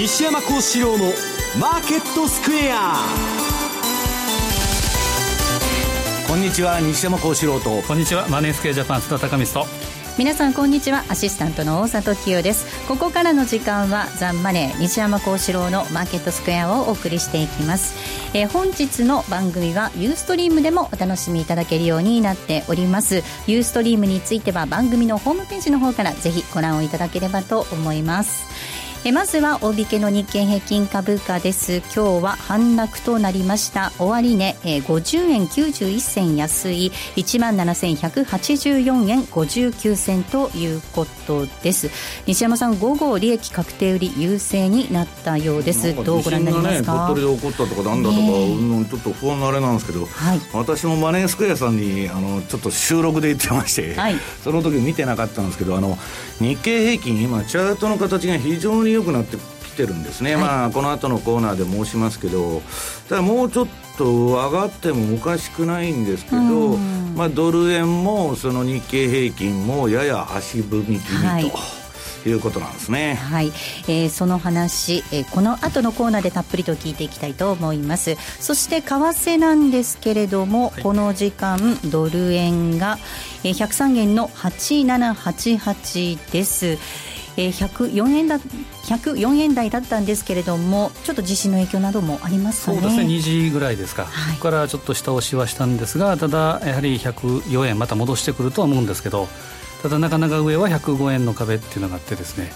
[0.00, 1.12] 西山幸四郎の
[1.60, 2.94] マーケットスクエア。
[6.26, 7.82] こんにちは西山幸四郎と。
[7.82, 9.66] こんにちはマネースクエアジャパン須田貴光と。
[10.18, 12.86] 皆さんこんにちはアシスタントの大里清です。
[12.88, 17.94] ここからの時間はザンマネー西山幸四郎のマーケットスクエアをお送りしていきます、
[18.36, 23.22] えー、本日の番組はユーストリームでもお楽しみいただけるようになっております。
[23.46, 28.46] ユーストリームについては番組のホームページの方からぜひご覧をいただければと思います
[29.02, 31.78] えまずは大引けの日経平均株価です。
[31.78, 33.92] 今日は反落となりました。
[33.98, 36.92] 終値、えー、50円91銭安い。
[37.16, 41.90] 1万7184円59銭ということです。
[42.26, 45.94] 西山さん午後利益確定売り優勢になったようです。
[46.04, 55.96] どうご覧になりますか、ね、鳥取で起こったとかなんだとか、うん、ちょっと不安なあれなんですけど、はい、私もマネースクエアさんにあのちょっと収録で言ってまして、はい、その時見てなかったんですけどあの
[56.38, 62.62] 日経平均今チャートの形が非常にに良くなってきてるんですね、はい、まあこの後のコーナーで申しますけど
[63.08, 66.76] ただもうちょっと上がってもおかしくないんですけど、
[67.16, 71.56] まあ、ドル円もその日経平均もやや足踏み気味と。
[71.56, 71.80] はい
[72.28, 73.14] いうことなんですね。
[73.14, 73.46] はい、
[73.88, 78.16] えー、その話、えー、この後のコーナーでたっぷりと聞いていきたいと思います。
[78.40, 82.98] そして為替なんですけれども、はい、この時間ドル円が、
[83.44, 86.78] えー、103円の8788です。
[87.36, 92.80] えー、104円だ104円台だったんですけれどもちょっと地震の影響などもありますかね。
[92.80, 99.28] そうですね2時ぐらいですか、はい、ここからちょっと下押しはしたんですがただやはり104円また戻してくるとは思うんですけど
[99.82, 102.50] ただなかなか上は105円の壁っていうのがあってですね、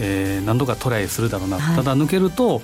[0.00, 2.62] えー、何度かトライするだろうな、はい、ただ抜けると、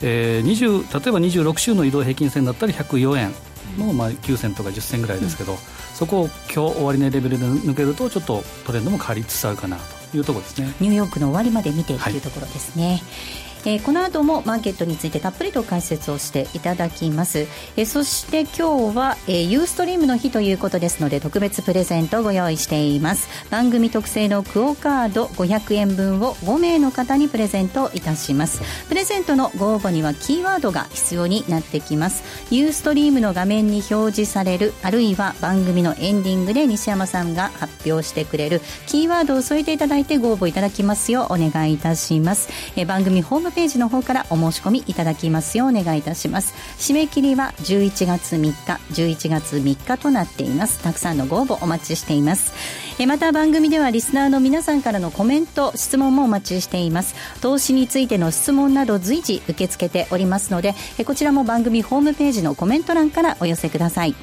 [0.00, 3.34] えー、20例えば26週の移動平均線だったら104円。
[3.78, 5.58] の、まあ、9銭とか10銭ぐらいですけど、うん、
[5.94, 12.88] そこを今日終値レベルで抜けるとちょっとトレンドも変わりつつあるかなというところですねニューヨークの終わりまで見てというところですね。
[12.88, 17.46] はいえー、この後もマーケットについてたっぷりと解説をしていただきます、
[17.76, 23.28] えー、そして今日は、えー、ユーストリームの日ということですので特別プレゼントをご用意しています。
[23.50, 28.62] 番組特製のクオカード500円分を5名の方にプレゼントいたします。
[28.88, 32.22] プレゼントのご応募にはキーワードが必要になってきます。
[32.50, 46.54] ユーストリームの画面に表示されるあるいは番組のエンディングで西山さんが発表してくれるキーワードを添えていただいてご応募いただきますようお願いいたします、え、番組ホームページの方からお申し込みいただきますようお願いいたします。
[46.78, 48.52] 締め切りは11月3日
[48.92, 50.82] 11月3日となっています。
[50.82, 52.52] たくさんのご応募お待ちしています。
[52.98, 57.14] えまた番組ではリスナーの皆さんからのコメント質問もお待ちしています。
[57.40, 64.14] 投資についての質問など随時受け付けておりますのでえこちらも番組ホームページのコメント欄からお寄せください。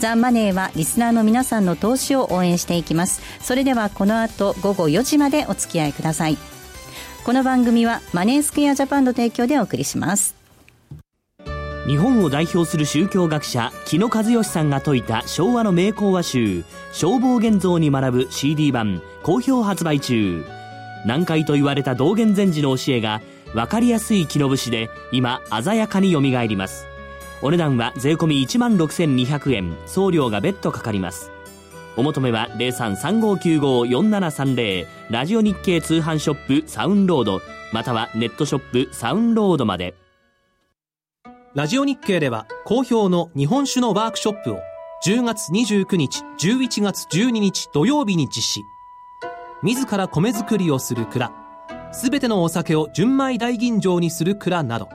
[0.00, 3.20] ザ・ンマネーはリスナーの皆さんの投資を応援していきます。
[3.40, 6.57] それではこの後午後4時までお付き合いください。
[7.24, 10.34] この番組はマネースクエアジャパンの提供でお送りします。
[11.86, 20.44] 日本を代表する宗教学者木野和義さんが説いた昭和の名講話集消防現像に学ぶ CD 版好評発売中。
[21.06, 23.20] 難解と言われた道元禅師の教えが
[23.54, 26.86] 分かりやすい木の節で今鮮やかによみがえります。
[27.40, 29.76] お値段は税込1万6200円。
[29.86, 31.30] 送料が別途かかります。
[31.96, 37.40] お求めは0335954730ラジオ日経通販ショップサウンロード
[37.72, 39.94] またはネットショップサウンロードまで。
[41.54, 44.60] ラジオ日経では好評の日本酒のワークショップを
[45.04, 48.60] 10月29日11月12日土曜日に実施。
[49.62, 51.32] 自ら米作りをする蔵
[51.90, 54.88] すべてのお酒を純米大吟醸にする蔵など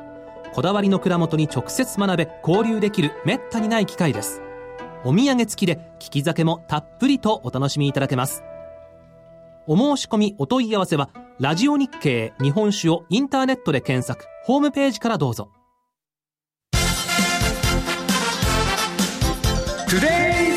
[0.54, 4.43] こだわりの蔵元に直接学べ交流できるめったにない機会です。
[5.06, 8.44] お土産付きで聞き酒もたっぷりとお楽しみいただけます。
[9.68, 11.10] お申し込みお問い合わせは、
[11.40, 15.50] ラジオ日経日本酒をインターネットで検索、ホームページからどうぞ。
[16.72, 20.53] トゥデイ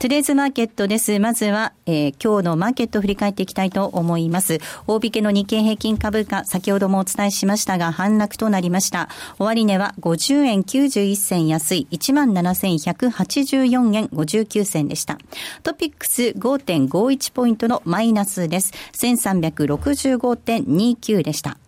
[0.00, 1.18] トゥデイズマーケットです。
[1.18, 4.58] まずは、えー、今日のマーケットを振り返っていきたいと思います。
[4.86, 9.10] 大引けの日経平均株価、先ほどもお伝えしましたが、反落となりました。
[9.38, 15.18] 終値は50円91銭安い、17,184円59銭でした。
[15.62, 18.72] トピックス5.51ポイントのマイナスです。
[18.94, 21.58] 1365.29でした。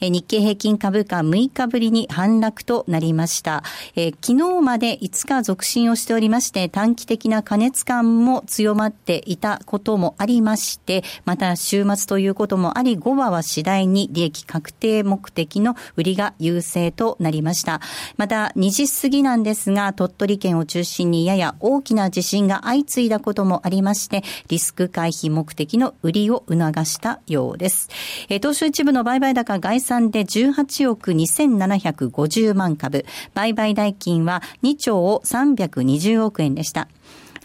[0.00, 3.62] え日経平均株価6日ぶりに反落となりました。
[3.94, 17.80] え昨日まで5日続伸をしておりまして、短期的な過熱感も強まっていたこともありまして、また週末ということもあり、5話は次第に利益確定目的の売りが優勢となりました。
[18.16, 27.88] また、2時過ぎなんですが、鳥取県を中心にやや大きな地震が相次いだこともありまして、リスク回避目的の売りを促したようです。
[28.28, 33.04] え東証一部の売買高概算で18億2750万株、
[33.34, 36.88] 売買代金は2兆320億円でした。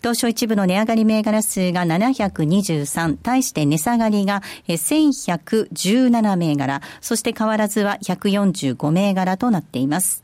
[0.02, 10.24] 東証一部の値上がり銘柄数が723、対して値下がりが1117銘柄、そして変わらずは145銘柄となっています。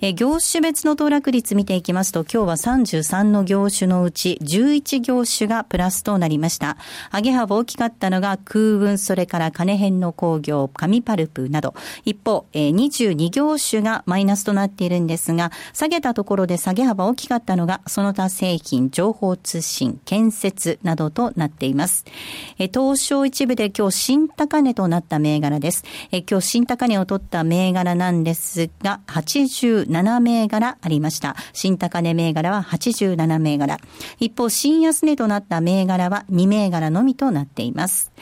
[0.00, 6.76] え業種別の騰落率見ていきますと、今日は33の業種のうち11業種がプラスとなりました。
[7.12, 11.74] 上げ幅大きかったのが空運、それから金編の工業、紙パルプなど。
[12.04, 22.04] 一方、え22業種がマイナスとなっているんですが、下げたところで下げ幅大きかったのが、その他製品、情報通信、建設などとなっています。
[22.58, 25.84] え東証一部で今日新高値となった銘柄です。
[26.12, 31.36] え今日新高値を取った銘柄なんですが、80 87銘柄ありました。
[31.52, 33.78] 新高値銘柄は87銘柄。
[34.18, 38.12] 一方、新安値となった銘柄は2銘柄のみとなっています。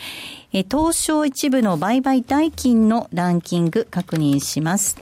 [0.53, 4.97] え東証一部の売買代金のランキング確認します。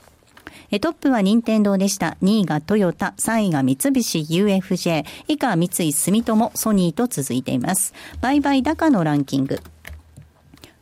[0.81, 2.17] トップは任天堂でした。
[2.21, 7.93] 2位がトヨタ、3位が三菱 UFJ、以下三井住友、ソニーと続いています。
[8.19, 9.61] 売買高のランキング。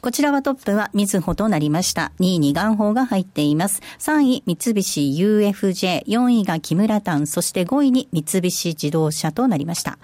[0.05, 2.11] こちらはトップはみずほとなりました。
[2.19, 3.81] 2位に元宝が入っています。
[3.97, 9.97] 3位三菱 UFJ、4位が木村丹、そして5位に三菱自動車となりました。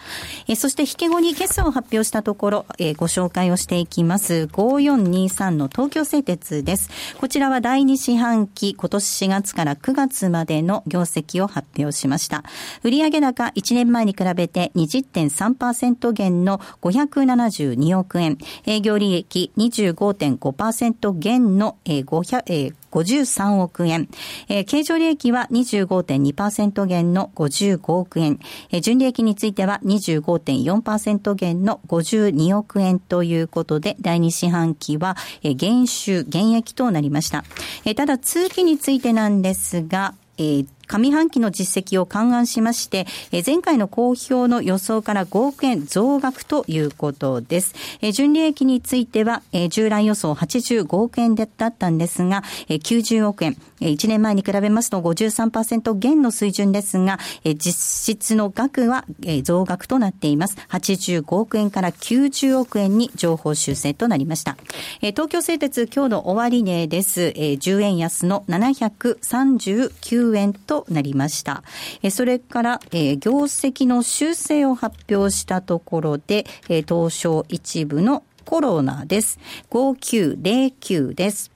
[0.47, 4.49] えそして引け後に決算を発表したところ、えご紹介をしていきます。
[4.51, 6.89] 5423の東京製鉄です。
[7.19, 12.43] こちらは第2四半期、今年4月から9月までの業績を発表しました。
[12.83, 18.39] 売上高1年前に比べて20.3%減の572億円。
[18.65, 24.09] 営業利益20 25.5%減の、えー、500、えー53億円。
[24.49, 28.39] えー、経常利益は25.2%減の55億円。
[28.69, 37.43] えー、純利益については25.4%減の52億円ということで、第2四半期は、えー、減収、減益となりました。
[37.85, 47.73] えー、ただ、通期についてなんですが、えー、上半期の実績を勘案しまして、え前回の公表の予想から5億円増額ということです。
[48.01, 59.05] え純利益については、え従来予想85億円だったんですが、え90億円、1年前に比べますと53%減の水準ですが、実質の額は
[59.43, 60.57] 増額となっています。
[60.69, 64.57] 85億円から90億円に情報修正となりました。
[64.99, 67.33] 東京製鉄今日の終値です。
[67.35, 71.63] 10円安の739円となりました。
[72.09, 79.39] それから、え業績の修正を発表したところで、え東証一部のコロナです。
[79.69, 81.51] 5909です。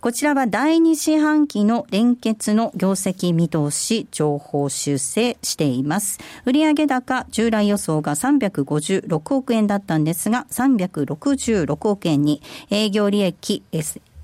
[0.00, 6.20] こちらは第2四半期の連結の業績見通し情報修正しています。
[6.44, 12.40] 売上高従来予想が356億円だったんですが366億円に
[12.70, 13.64] 営業利益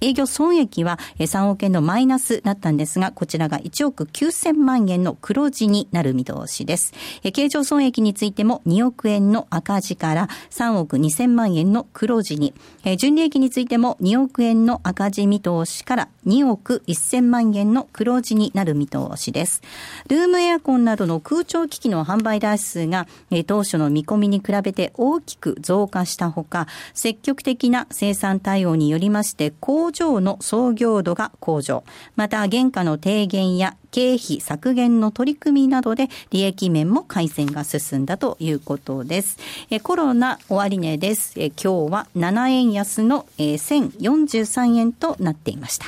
[0.04, 6.92] 営業損益は3億円のマイナスだったんですが、こちらが1億9000万円の黒字になる見通しです。
[7.32, 12.52] 経常損益についても2億円の赤字から3億2000万円の黒字に、
[12.98, 19.62] 純利益についても2億円の赤字見通しから2億1000万円の黒字になる見通しです。
[20.08, 23.06] ルームエアコンなどの空調機器の販売台数が
[23.46, 31.84] 当初の見込みに比べて大きく増加したほか、積極的な生産対応によりまして、工場の創業度が向上、
[32.16, 39.38] また原価の低減や経費削減の取り組みなどで利益面も改善が進んだということです。
[39.70, 41.32] えコロナ終値です。
[41.40, 45.86] え今日は7円安の、え1043円となっていました。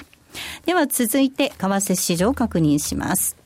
[0.64, 3.36] では続いて為替市場を確認します。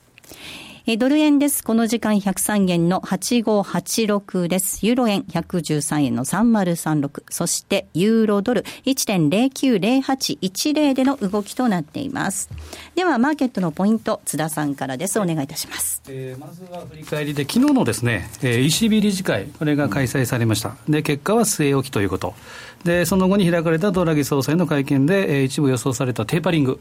[0.87, 1.63] えドル円です。
[1.63, 4.83] この時間103円の8586です。
[4.83, 7.21] ユーロ円113円の3036。
[7.29, 12.49] そしてユーロドル1.090810での動きとなっています。
[12.95, 15.19] では、マーケットのポイント、津田さんからです。
[15.19, 16.01] お願いいたします。
[16.07, 20.77] えー、まずは振り返りで、昨日のですね、えー、ECB 理事会、これが開催されました。
[20.89, 22.33] で、結果は据え置きということ。
[22.83, 26.79] で、その後に開かれたドラギ総裁の会見で、えー、一部予想されたテーパリング。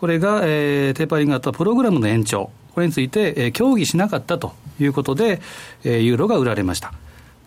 [0.00, 2.50] これが、えー、テーパリングあったプログラムの延長。
[2.74, 5.40] これについて、えー、協議しなかったということで、
[5.84, 6.92] えー、ユーロが売られました。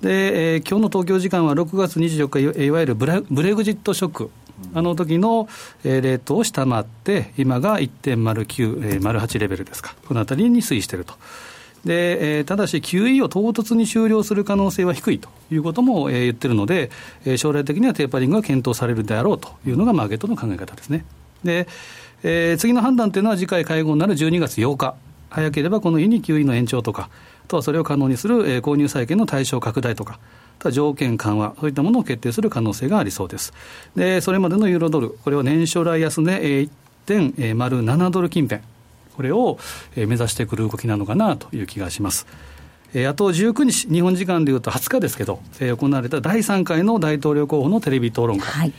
[0.02, 4.32] で、えー、今日の東京時間は6月24日、いわゆるブレブレグジットショック、
[4.74, 5.48] あの時の、
[5.84, 11.14] えー、レートを下回って、今が1.09、えー、08レベルですか、このあたりに推移していると。
[11.86, 16.90] で、えー、ただし QE を唐突に終了する可能性は低いということも、えー、言ってるので、
[17.26, 21.06] えー、将来的にはテーパリングが検討されるであろうというのがマーケットの考え方ですね。
[21.44, 21.68] で、
[22.24, 24.96] えー、次の判断というのは次回会合になる12月8日、
[25.30, 27.10] 早ければこの日に QE の延長とか、
[27.46, 30.20] あとはそれを可能にする、えー、購入債権の対象拡大とか、
[30.72, 33.54] 条件緩和、そういったものを決定する可能性がありそうです。
[33.96, 36.68] で、それまでのユーロドル、これを年初来安値、え
[37.06, 38.62] 1.07ドル近辺。
[39.16, 39.58] これを
[39.96, 42.28] 目指してくる動きなのかなという気がします。
[42.94, 48.48] あと19日、日本時間でいうと20日ですけど、行われた第3回の大統領候補のテレビ討論会。
[48.48, 48.74] はい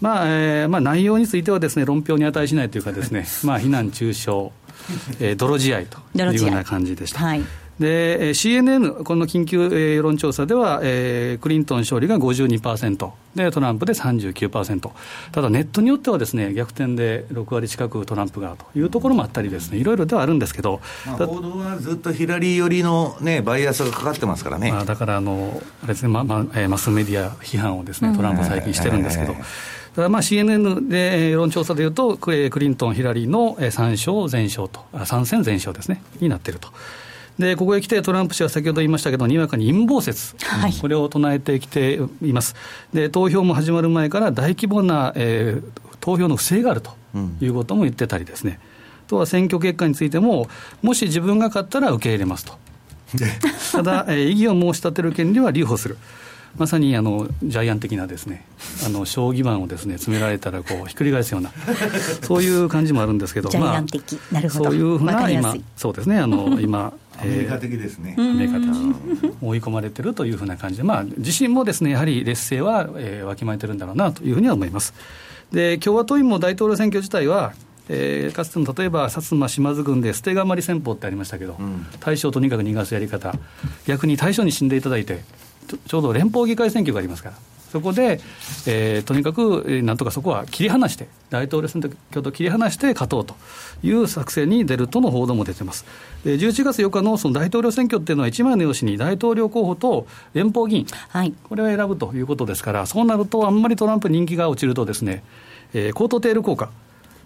[0.00, 4.30] まあえーまあ、内容についてはです、ね、論評に値しないというかですね、 まあ、非難、中傷、
[5.20, 7.20] えー、泥仕合というような感じでした。
[7.20, 7.42] はい
[7.78, 14.90] で CNN、この緊急世論調査では、えー、クリントン勝利が52%で、トランプで39%、
[15.32, 24.70] ただネットによってはです、ね、逆転で6割近くトランプがというところもあったりです、ね、いろいろではあるんですけど、まあ、報道はずっとヒラリー寄りの、ね、バイアスがかかってますからね。
[24.70, 29.34] まあ、だからあの、あれですねままマスメディア批判をです、ね、トランプ最近してるんですけど。
[29.96, 36.68] ただまあ CNN で世論調査でいうと、クリントン、ヒラリーの3勝全勝と、3戦全勝ですね、になっていると。
[37.38, 42.54] でここへ来て、トランプ氏は先ほど言いましたけど、にわかに陰謀説、はい、これを唱えてきています、
[42.92, 46.92] で投票も始まる前から大規模な、えー、投票の不正があると
[47.40, 48.60] いうことも言ってたりですね、
[49.06, 50.48] あとは選挙結果についても、
[50.82, 52.54] もし自分が勝ったら受け入れますと。
[53.72, 55.98] ただ、えー、異議を申し立てる権利は留保する。
[56.56, 58.44] まさにあのジャイアン的なですね
[58.86, 61.50] あの将棋盤をですね詰められたらこうひっくり返すような
[62.22, 64.64] そういう感じもあるんですけど、ジャイアン的、まあ、なるほど。
[64.66, 68.68] そういうふうな今そうですねあの今アメリカ的ですね、アメリカ的
[69.40, 74.94] 追い込まれてるというふうな感じで、まあ、自身もですねやはり劣勢は、えー、わきまえてるんだろうなというふうには思います。
[75.52, 77.52] で共和党員も大統領選挙自体は
[77.88, 83.34] えー、かつての例えば薩摩島津軍で捨てがまり戦法ってありましたけど、うん、大将とにかく逃がすやり方、
[83.86, 85.22] 逆に大将に死んでいただいて、
[85.86, 87.36] ちょうど連邦議会選挙がありますから。
[87.74, 88.20] そこで、
[88.68, 93.34] えー、とにかくなんとかそこは切り離して、大統領選挙と切り離して勝とうと
[93.82, 95.84] いう作戦に出るとの報道も出てます。
[96.24, 105.24] で11月4日のその大統領選挙っていうのは、1枚の用紙に大統領候補と連邦議員、はい、これを選ぶということですから、そうなると、あんまりトランプ人気が落ちるとですね、
[105.72, 106.70] えー、コートテール効果、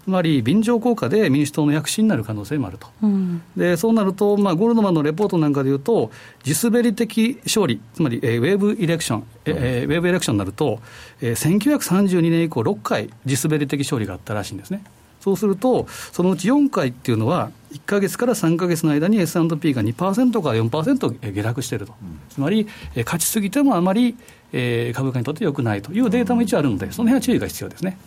[0.09, 6.09] つまり便乗効果で民主党の躍進になる可能性もあると、うん、でそうなると、まあ、ゴールドマンのレポートなんかでいうと、
[6.41, 10.79] 地滑り的勝利、つまり、えー、ウェーブイレクション、えー、ウェーブエレクションになると、
[11.21, 14.83] えー、1932年以降、6回、地滑り的勝利があったらしいんですね。
[15.19, 24.17] そうすると、そのうち4回っていうのは、1か月から3か月の間に S&P が2%から4%下落していると、うん、つまり、えー、勝ちすぎてもあまり、
[24.53, 27.99] えー、株価にとってよくないというデータも一応あるので、その辺は注意が必要ですね。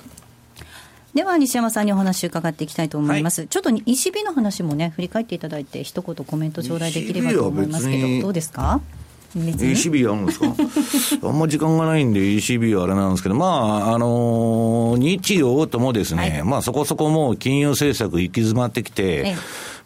[1.15, 8.81] では西山さんにお話伺っていきたいと思います、はい、ちょっと ECB の話もね振り返っていただいて一言コメント頂戴できればと思いますけどどうですか
[9.37, 10.41] ？ECB あるんです
[11.21, 11.29] か？
[11.29, 19.37] あんま時間がないんで ECB はあれなんですけど、まあ、あのー、日曜ともですね、はい、まあそこそこもう金融政策行き詰まってきて、ええ、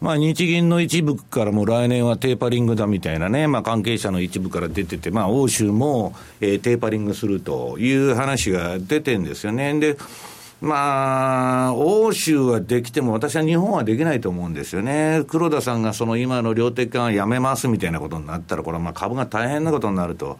[0.01, 9.77] まあ日銀の一部からも来年はテーパリングだみたいなね、まあ関係者の一部から出てて、まあ欧州も、えー、テーパリングするという話が出てんですよね。
[9.79, 9.97] で、
[10.59, 15.23] まあ、欧州はできても、私は日本はできないと思うんですよね。
[15.27, 20.39] 黒田さんがその今の量的緩和やめますみたいなことになったら、これはまあ株が大変なことになると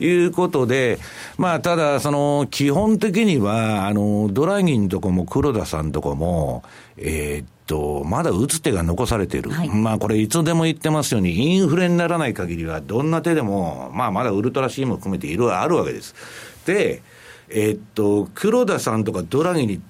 [0.00, 0.98] いうことで、
[1.36, 6.62] まあ、ただ、その、基本的には、あの、ドラギンとこも黒田さんとこも、
[6.96, 9.50] えー、っと、まだ打つ手が残されている。
[9.50, 16.14] はい、まあこれいつでも言ってますように、インフレにならない限りは、どんな手でも、まあまだウルトラ C も含めていろいろあるわけです。
[16.64, 17.02] で、
[17.50, 19.80] えっと、黒田さんとかドラギに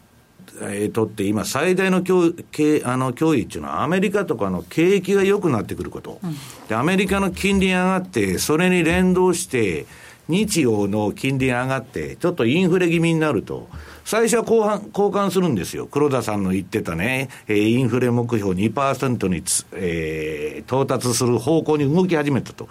[0.62, 6.36] えとって今、最大の脅あの脅威っていうのは、アメリカとかの景気が良くなってくること、うん、
[6.68, 9.86] で、アメリカの金利上がって、それに連動して、
[10.28, 13.68] 日曜の金利上がって、ちょっとインフレ気味になると、
[14.04, 22.68] 最初は後半交換するんですよ、黒田さんの言ってたね、えー、インフレ目標2%につ、えー、到達する方向に動き始めたと、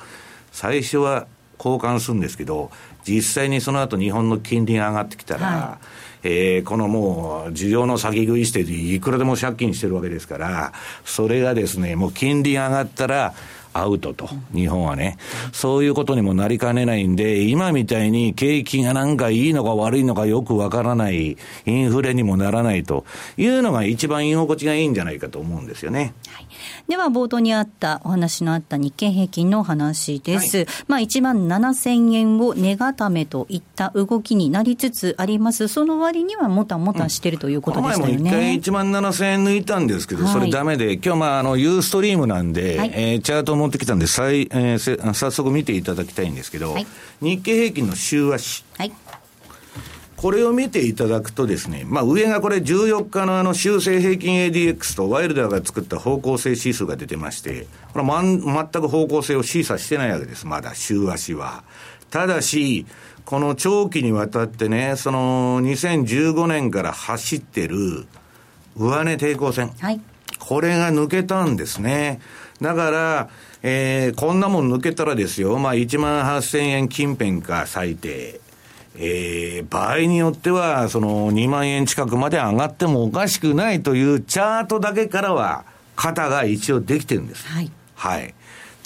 [0.52, 1.28] 最初は
[1.58, 2.70] 交換するんですけど、
[3.08, 5.80] 実際にその後日本の金利が上がってきたら、は
[6.24, 10.74] い、えー、このもう需要の先食いしていくらでも借金してるわけですから、
[11.06, 13.34] それがですね、もう金利が上がったら、
[13.78, 15.18] アウトと、日本はね。
[15.52, 23.06] そういうことにもなりかねないんで、今みたいに景気がなんかいいのか悪いのかよくわからない、インフレにもならないと
[23.38, 26.14] いうのが一番居心地がいいんじゃないかと思うんですよね。
[26.28, 26.47] はい、
[26.88, 30.58] では、冒頭にあった、お話のあった日経平均の話です。
[30.58, 35.68] はい、まあ、1万7000円を値固めといった動きになりつつあります。
[35.68, 38.14] その割にはもたもたしてるということでしたよね。
[38.16, 46.88] うん、前も一回1万7000円抜いたんですけど、はい、それダメで、今日まあ、あの、ユーストリームなんで、はい、えー、チャートを持ってきたんで、さいえー、早速見ていただきたいんですけど、はい、
[47.22, 48.64] 日経平均の週足。
[48.78, 48.92] はい
[50.18, 58.24] これを見ていただくとですね、まあ上がこれ14日のあの修正平均 ADX とワイルダーが作った方向性指数が出てまして、これは、ま、
[58.72, 61.64] 全く方向性を示唆してないわけです、まだ週足は。
[62.10, 62.88] ただし、
[63.26, 68.08] この長期にわたってね、その2015年から走ってる
[68.76, 69.72] 上値抵抗線。
[69.80, 70.02] はい。
[70.40, 72.20] これが抜けたんですね。
[72.60, 73.30] だから、
[73.62, 78.42] えー、こんなもん抜けたらですよ、まあ1万8000円近辺か最低。
[79.00, 87.46] えー、場合によっては、その2万円近くまで上がってもおかしくないというチャートだけからは、型が一応できてるんです。
[87.48, 87.72] はい。
[87.96, 88.34] はい。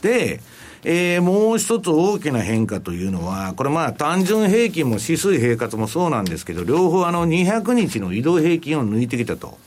[0.01, 0.39] で、
[0.83, 9.57] えー、もう一つ大きな変化というのは、これまあ単純平均も指数平滑もそうなんですけど、両方あの200日の移動平均を抜いてきたと。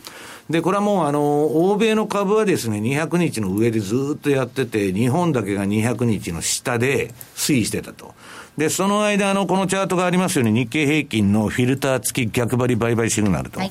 [0.51, 8.15] で、これはもうあの、欧米の株はですね、200日の上でずっとやってて、日本だけが200日の下で推移してたと。
[8.57, 13.71] で、その間、あの、このチャートがありますように、日経平均のフィルター付き逆張り売買シグナルと、い、う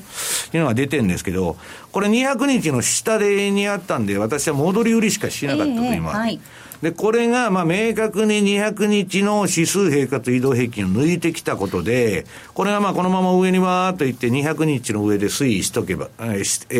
[0.58, 1.56] のが出てるんですけど、
[1.90, 6.38] これ200日の下でにあったんで、私は戻り売りしかしなかったと、今、はい、
[6.82, 16.74] で、これが、まあ、明確に200日の指数平滑移動平均を抜いてきたことで、これがまあ、このまま上にわーっといって、200日の上で推移しとけば、えー、し,、え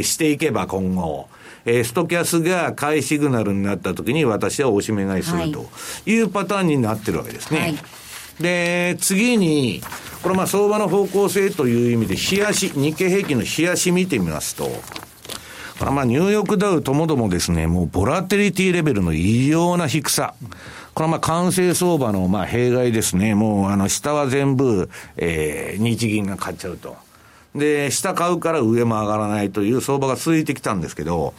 [0.00, 1.28] ー、していけば今後、
[1.64, 5.68] えー、ストキャスが買いシグナルになったときに私はおしめ買いすると
[6.06, 7.60] いうパターンになってるわけですね。
[7.60, 7.78] はい、
[8.40, 9.82] で、次に、
[10.22, 14.64] これまあ相場の方向性という意味で、冷やし、日経平均の冷やし見てみますと、
[15.78, 20.34] これまあニューヨークダウともどもですね、もうボラテリティレベルの異様な低さ。
[20.92, 23.34] これはまあ完成相場のまあ弊害ですね。
[23.34, 26.96] もうあの下は全部、えー、日銀が買っちゃうと。
[27.54, 31.34] で、下買うから上も上がらないという相場が続いてきたんですけど、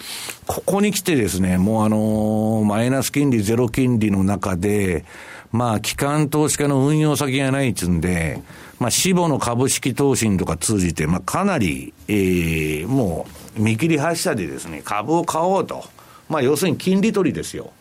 [0.46, 5.06] ここに来てですね、もうあの、マイナス金利、ゼロ金利の中で、
[5.52, 8.42] まあ、機関投資家の運用先がないっつんで、
[8.80, 13.26] まあ、死母の株式投信とか通じて、まあ、かなり、ええー、も
[13.58, 15.86] う、見切り発車でですね、株を買おうと。
[16.30, 17.72] まあ、要するに金利取りですよ。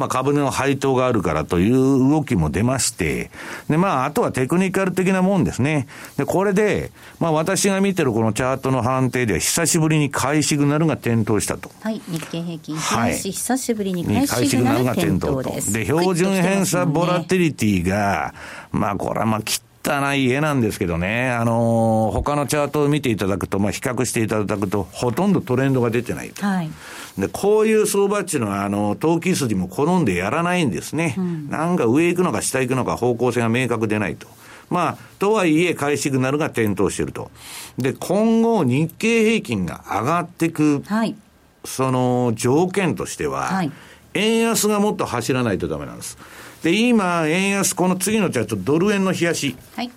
[0.00, 3.30] まあ、株の配当があるからという動きも出まして、
[3.68, 5.88] で、まあ、あとはテクニカル的なもんですね。
[6.16, 11.70] で、これで、まあ、私が見てるこのチャートの判定では、久しぶりに買いシグナルが点灯したと。
[11.82, 15.50] はい、日経平均、はい、久しぶりに買いシグナルが点灯と。
[15.50, 18.32] で、標準偏差ボラテリティが、
[18.72, 26.44] まあ、これはまあ、き汚い絵なんですけどね、あのー、他のチャートを見ていただくと、まあ、比較していただくと、ほとんどトレンドが出てないと。
[26.44, 26.70] はい、
[27.18, 31.14] で、こういう相場っていうのは、あの、投機筋も好んでやらないんですね。
[31.16, 34.26] うん、なんか上行くのか下行くのか方向性が明確でないと。
[34.68, 37.30] まあ、とはいえ、買いシグナルが点灯してると。
[37.78, 41.16] で、今後、日経平均が上がっていく、はい、
[41.64, 43.72] その条件としては、はい、
[44.14, 46.18] 円安がもっと走らないとダメなんです。
[46.62, 49.56] で、今、円安、この次のチャート、ドル円の冷やし。
[49.76, 49.90] はい。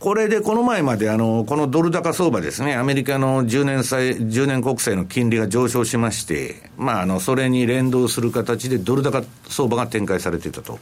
[0.00, 10.78] これでこの前まであの、このドル高相場ですね、アメリカの10年債、10年国債の金利が上昇しまして、まああの、それに連動する形でドル高相場が展開されていたと。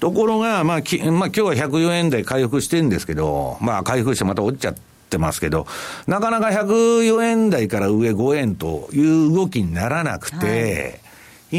[0.00, 4.74] ところが、まあき、まあ今日は104円台回復してるんですけど、まあ回復してまた落ちちゃっ
[5.10, 5.66] てますけど、
[6.06, 11.03] なかなか104円台から上5円という動きにならなくて、はい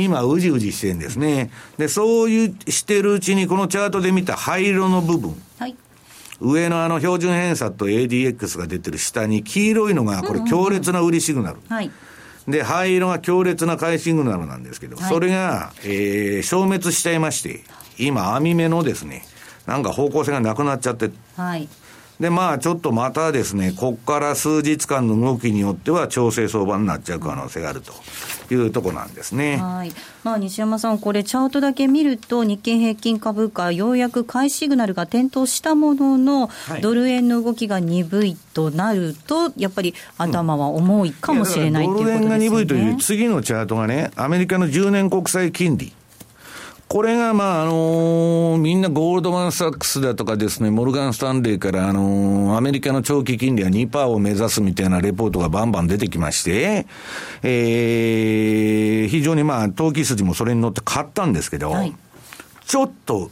[0.04, 1.52] 今、うじうじしてるんですね。
[1.78, 5.36] で、そういうしてるうちに、このチャートで見た灰色の部分。
[5.58, 5.76] はい。
[6.42, 11.60] 上のあの標準偏差と ADX が出てる下に黄色いのがこれ強烈な売りシグナル。
[11.70, 11.90] はい。
[12.48, 17.64] で、灰色が強烈な買いシグナルなんですけど、はい、それが、えー、消滅しちゃいまして、
[17.98, 19.24] 今網目のですね、
[19.66, 21.68] なんか方向性がなくなっちゃって、はい。
[22.20, 27.94] で、まあ、ちょっとまたですね、ここから数日間の動きによっては、調整相場になっちゃう可能性があると
[28.54, 29.58] いうところなんですね。
[29.58, 29.92] はい。
[30.24, 45.94] まあ、西山さん、これ、チャートだけ見ると、日経平均株価、ようやく買いシグナルが点灯したものの、はい、ドル円の動きが鈍いとなると、やっぱり頭は重いかもしれない、うん、いドル円が鈍いという、次のチャートがね、アメリカの10年国債金利。
[46.88, 56.86] これが、まあ、あのー、みんなゴールドマンサックスだとかですね、モルガン・スタンレーから、あのー、アメリカの長期金利は2%を目指すみたいなレポートがバンバン出てきまして、
[57.42, 61.96] えー、非常にまあ、投機筋もそれに乗って買ったんですけど、はい、
[62.66, 63.32] ちょっと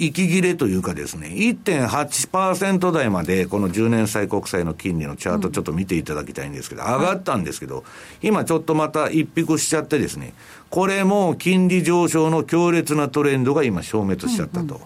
[0.00, 7.84] 息切れというかですね、1.8%台まで、この10年債国債の金利のチャートちょっと見ていただきたいんですけど、上がったんですけど、
[8.22, 10.32] 今ちょっとまた一服しちゃってですね、
[10.70, 14.80] これも金利上昇の強烈なトレンドが今消滅しちゃったと。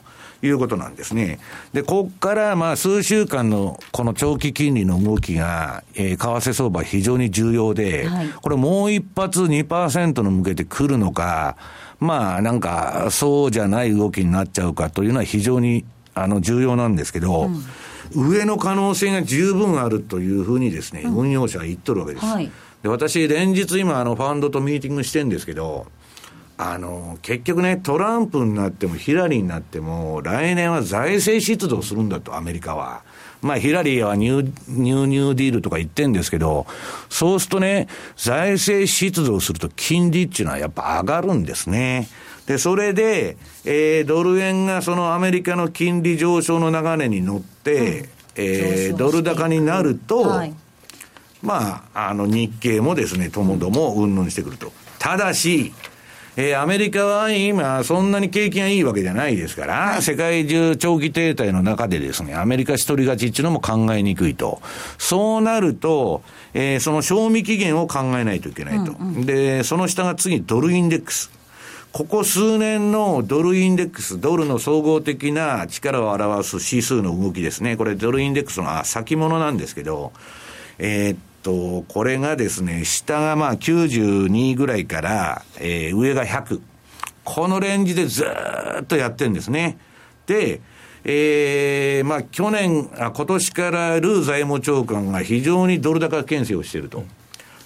[0.46, 1.38] いうことなんですね。
[1.72, 11.57] で、こっからまあ数週間のこの長期金利の動きが、えー、為替相場非常に重要で、はい、これもう一発2%の向けてくるのか、
[12.00, 17.50] まあなんかそうじゃない動きになっちゃうかというのは非常にあの重要なんですけど、
[18.14, 22.26] うん、上の可能性が十分あるというふうにですね、運用者は言っとるわけです。
[22.26, 22.50] はい、
[22.83, 25.87] で私連日今あのファンドとミーティングしてるんですけど、
[26.57, 33.02] あの、結局ね、トランプになってもヒラリーになっても、来年は財政出動するんだと、アメリカは。
[33.44, 36.66] まあ、ヒラリーはニュー、ニューニューディールとか言ってんですけど、
[37.11, 42.09] そうするとね、財政出動すると金利っていうのはやっぱ上がるんですね。
[42.46, 50.54] で、それで、えー、ドル円がそのアメリカの金利上昇の流れに乗って、うん、えー、ドル高になると、はい、
[51.42, 54.72] まあ、あの、日経もですね、ともどもうんぬんしてくると。
[54.98, 55.74] ただし、
[56.36, 64.60] えー、アメリカは今、そんなに景気がいいわけじゃないですから、世界中長期停滞の中でですね、アメリカ一人勝ちっていうのも考えにくいと。
[64.98, 68.92] そうなると、えー、その賞味期限を考えないといけないと。
[68.92, 71.30] うんうん、で、その下が次、ドルインデックス。
[71.92, 77.76] ここ数年のドルインデックス、ドルの総合的な力を表す指数の動きですね。
[77.76, 80.12] これドルインデックスの先物なんですけど、
[80.80, 86.61] えー、と、これがですね、下がまあ92ぐらいから、えー、上が100。
[87.22, 88.24] このレンジでず
[88.80, 89.78] っとやってるんですね。
[90.26, 90.61] で、
[91.04, 97.04] えー、まあ去年、あ今年からルー財務長官が非常にドル高牽制をしてると。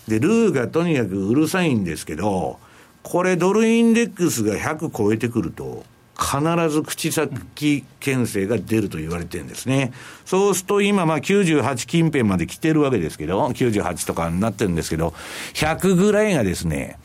[0.08, 2.58] で、ルーがとにかくうるさいんですけど、
[3.04, 5.84] これドルインデックスが100超えてくると、
[6.18, 9.92] 必ず口先牽制が出ると言われてるんですね。
[10.24, 15.14] そうすると今、まあ98近辺まで来てるわけですけど、98とかになってるんですけど、
[15.54, 16.98] 100ぐらいがですね、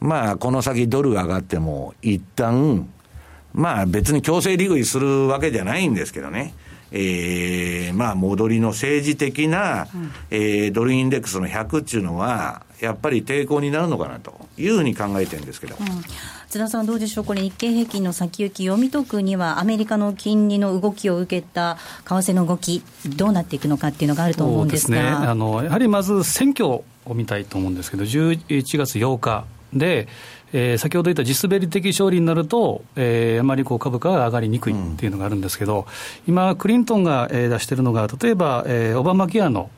[0.00, 2.88] まあこの先ドルが上がっても、一旦、
[3.54, 6.52] まあ別に強制利食いするわけじゃないんですけどね。
[6.90, 15.76] えー、まあ戻りの政治的な、うん、えー、ドルインデックスの100っていうのは、やっぱり抵抗になるのかなというふうに考えてるんですけど。
[15.78, 15.86] うん。
[16.48, 22.82] 津田さん、どうでしょう、これ、日経平均の先行き、読み解くには、アメリカの金利の動きを受けた為替の動き、
[23.16, 26.84] どうなっていくのかっていうのがあると思うんですが、ね、あのやはりまず選挙を
[27.14, 30.08] 見たいと思うんですけど、11月8日で、
[30.52, 35.80] えー、先ほど言った地滑り的勝利になると、えー、あまりこう株価が上がりにくいっていうのがあるんですけど、
[36.26, 39.70] うん、今、クリントンが、えー、出してるのが、例えば、えー、オバマケアの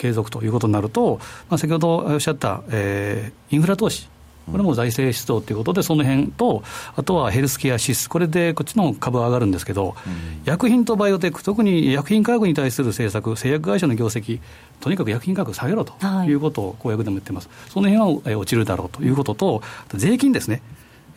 [0.00, 4.08] 継続ということになると、まあ、先ほどおっしゃった、えー、インフラ投資。
[4.50, 6.64] これも財政出動ということで、その辺と、
[6.96, 14.40] あとはヘルスケア指数、これでこっちの株は上がるんですけど、うん、薬品とバイオテック、特に薬品価格に対する政策、製薬会社の業績、
[14.80, 19.62] とにかく薬品価格下げろということを公約でも言ってます、はい、その辺は落ちるだろうということと、
[19.94, 20.62] 税金ですね。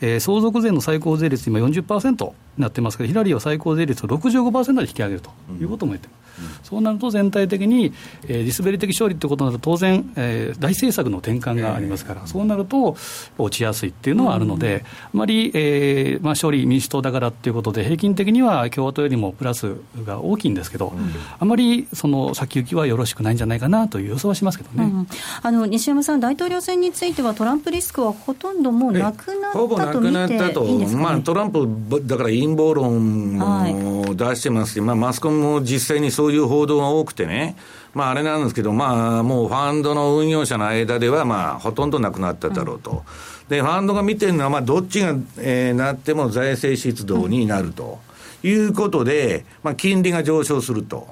[0.02, 6.23] えー、相続税の最高税率、今40%になってますけど、ヒラリーは最高税率を65%で引き上げるということも言ってます。
[6.64, 7.94] そうなると全体的に、
[8.28, 12.96] えー、ディスベリ的勝利ということになると、当然、えー、大政策の転換がありますから、そうなると
[13.38, 20.94] 落ちやすいっていうのはあるので、あまり、えーまあ、勝利民主党だからっていうことで、平均的には共和党よりもプラスが大きいんですけど、
[21.40, 25.08] あまりその先行きはよろしくないんじゃないかなという予想はしますけどね、うん、
[25.42, 31.68] あの西山さん、大統領選については、トランプリスクはほとんどもうなくなったと見ていいんですか、ね、まあ、トランプ、
[32.06, 37.56] だから陰謀論も出してますし、はい、まあ、マスコミも実際にそういう報道が多くてね、
[37.94, 42.92] まあ、あれなんですけど、まあ、もうファンドの運用者の間では、まあ、ほとんどなくなっただろうと。
[42.92, 48.00] うん、で、ファンドが見てるのは、まあ、どっちが、えー、なっても財政出動になると
[48.44, 51.08] いうことで、まあ、金利が上昇すると。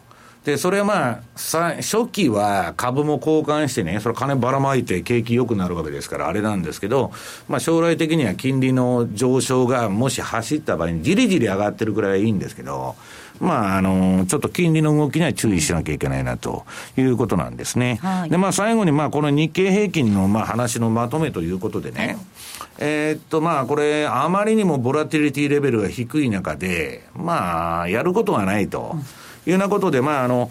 [0.45, 7.11] で、それはまあ、さ初期は株も交換してね、それ金ばらまいて景気良くなるわけですから、あれなんですけど、
[7.47, 12.95] まあ将来的には金利の上昇がもし走った場合にじりじり上がってるくらいはいいんですけど、
[13.39, 16.63] まあ、あの、ちょっと金利の動きには注意しなきゃいけないなと
[16.95, 17.99] いうことなんですね。
[18.01, 22.17] はい、で、まあ、最後に、まあ、この日経平均の、まあ、話のまとめということでね、
[22.77, 28.95] えー、っと、まあ、これ、あまりにもボラティリティレベルが低い中で、まあ、やることがないと。
[29.45, 30.49] いうようなことで、まあ、あの、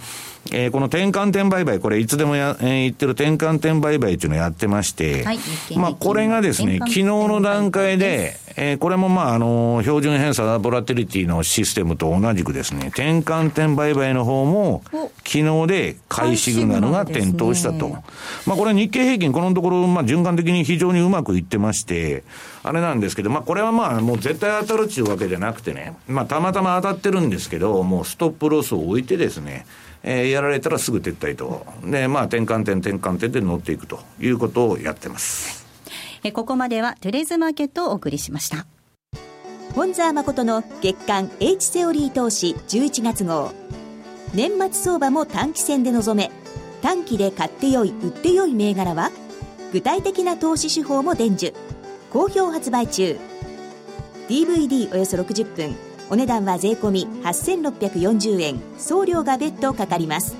[0.52, 5.38] えー、この転換点売買、これいつでもや、えー、言ってる転換点売買っていうのをやってまして、はい、
[5.76, 14.82] まあこれがですね、昨日の段階で、えー、これもまああの、標準偏差ボラティリティのシステムと同じくですね、転換点売買の方も、
[15.24, 17.88] 昨日で買いシグナルが点灯したと。
[17.88, 18.02] ね、
[18.46, 22.24] まあこれ日経平均このところ、まあ循環的に非常にうまくいってまして、
[22.62, 29.64] あれなんですけど、まあこれはまあもう絶対当たるっていうわけじゃなくてね、まあたまたま当たってるんですけど、もうストップロスを置いてですね、
[30.02, 31.66] えー、やられたらすぐ撤退と。
[31.84, 35.66] で、まあ、転換点、転換点で乗っていくということをやってます。
[36.22, 38.66] えここまではトゥレーズマーケットをお送りしました。
[39.74, 43.52] 本沢誠の月間 H セオリー投資11月号
[44.34, 46.32] 年末相場も短期戦で臨め
[46.82, 49.10] 短期で買ってよい売ってよい銘柄は
[49.72, 51.56] 具体的な投資手法も伝授
[52.10, 53.16] 好評発売中
[54.28, 55.76] DVD およそ60分
[56.10, 58.60] お値段は税込8640円。
[58.76, 60.34] 送料が別途かかります。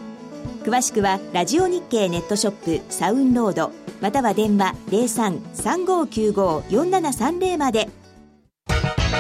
[0.64, 7.88] 詳しくはラジオ日経ネットショップサウンロードまたは電話0335954730まで。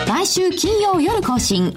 [0.08, 1.76] 毎週金曜夜更新。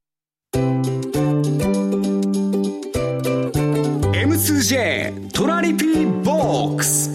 [4.71, 7.11] DJ トラリピーボックス。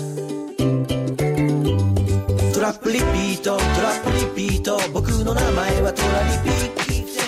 [2.53, 4.11] トラップリピートトラップ
[4.43, 4.79] リピート。
[4.93, 6.57] 僕の名前はトラリピ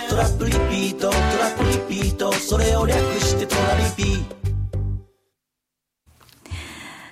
[0.07, 2.31] トラップリピートトラップリピート。
[2.31, 4.23] それを略してトラリピー。
[4.23, 4.38] ト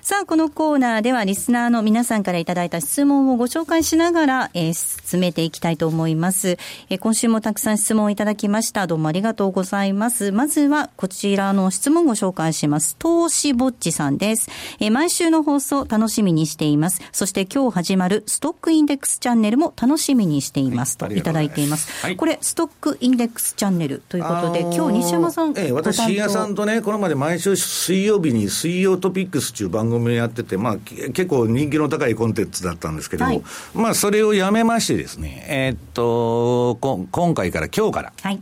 [0.08, 6.56] さあ、このコーナーではリスナーの皆さんからいただいた質問をご紹介しながら、えー、進めていきたいと思います、
[6.88, 8.86] えー、今週もたくさん質問をいただきました。
[8.86, 10.32] どうもありがとうございます。
[10.32, 12.96] まずはこちらの質問をご紹介します。
[12.98, 14.50] 投資ぼっちさんです。
[14.80, 17.02] えー、毎週の放送楽しみにしています。
[17.12, 20.96] そして今日始まるストックインデックスチャンネルも楽しみにしています。
[20.96, 22.06] といただいています。
[22.06, 25.50] はい、これ、ストックインデックスチャンネルということで、今日西山さん。
[25.58, 33.42] ええ、私、深夜さんとね、これまで毎週水曜日に水曜トピックスという番組をやってて、まあ、結構人気の高いコンテンツだったんですけど、はい、
[33.74, 38.40] まあ、それをやめましてですね、えー、っと、こ今回から、今日から、はい、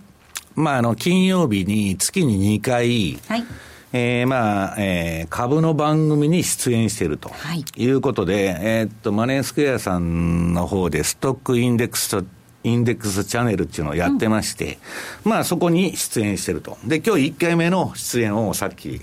[0.55, 3.45] まあ、あの、金曜日に月に2回、はい。
[3.93, 7.31] えー、まあ、えー、株の番組に出演していると
[7.77, 7.87] い。
[7.89, 12.25] うことで、はい、えー、っと、マネースクエアさんの方で、ストックインデックスと、
[12.65, 14.79] インデックスチャンネルっていうのをやってまして、
[15.25, 16.77] うん、まあそこに出演してると。
[16.85, 19.01] で、今日1回目の出演をさっき、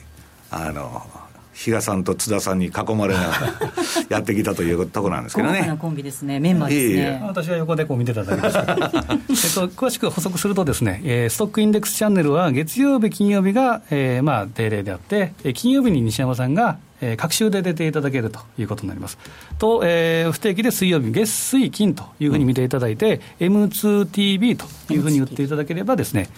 [0.52, 1.02] あの、
[1.54, 3.54] 比嘉さんと津田さんに囲まれながら
[4.10, 5.76] やってきたというところなんですけどね。
[5.80, 7.24] コンビですね、メンバーですね。
[7.26, 19.18] 私は横でこう見てただけですけど、えっと、詳しく補足するとですね、えー、ストックインデックスチャンネルは月曜日、金曜日が、えー、まあ定例であって、金曜日に西山さんがえー、各週で出ていただけるということになります。
[19.60, 26.30] と、えー、不定期で水曜日、月水金というふうに見ていただいて、うん、M2TV というふうに言っていただければですね、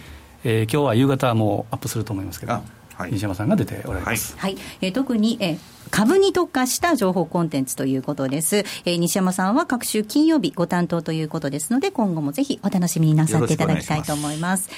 [0.43, 2.59] えー、今日は夕方もアップすると思いますけど。
[2.97, 5.59] はい、西山さんが出ておられます、はい、えー、特に、えー、
[5.91, 14.69] 株に特化した情報コンテンツということです、えー、西山さんは各週金曜日ご担当ということですので今後もぜひお楽しみになさっていただきたいと思います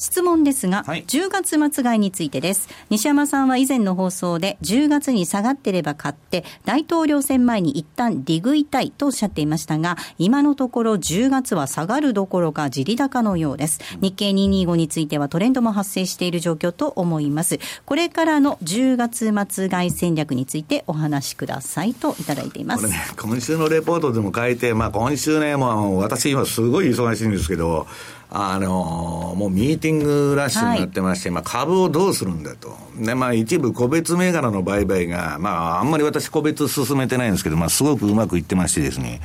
[0.00, 2.68] 質問ですが、はい、10月末買いについてです。
[2.88, 13.78] 西山さんは以前の放送で、10月に下がってれば買って、大統領選前に一旦利食いたいとおっしゃっていましたが、今のところ10月は下がるどころか地利高のようです。
[14.00, 17.58] 日経225についてはトレンドも発生している状況と思います。
[17.84, 22.84] これからの10月末買い戦略についてお話しくださいといただいています。
[22.84, 27.86] これね、今週のレポートでも書いて、まあ今週ね、もう私今すごい忙しいんですけど、
[28.32, 32.76] あのもうミーティングラッシュになってまして、はい、まあ、株をどうするんだと。
[32.96, 39.20] で、まあ、一部個別銘柄の売買が、まあ、あんまり私個別進めてないんですけど、まあ、すごくうまくいってましてですね。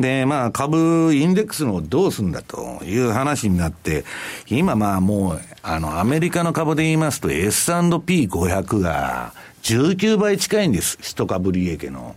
[0.00, 4.04] で、まあ、株、インデックスのどうするんだという話になって、
[4.48, 10.98] 今まあもう、あの、アメリカの株で言いますと S&P500 が19倍近いんです。
[11.02, 12.16] 一株利益の。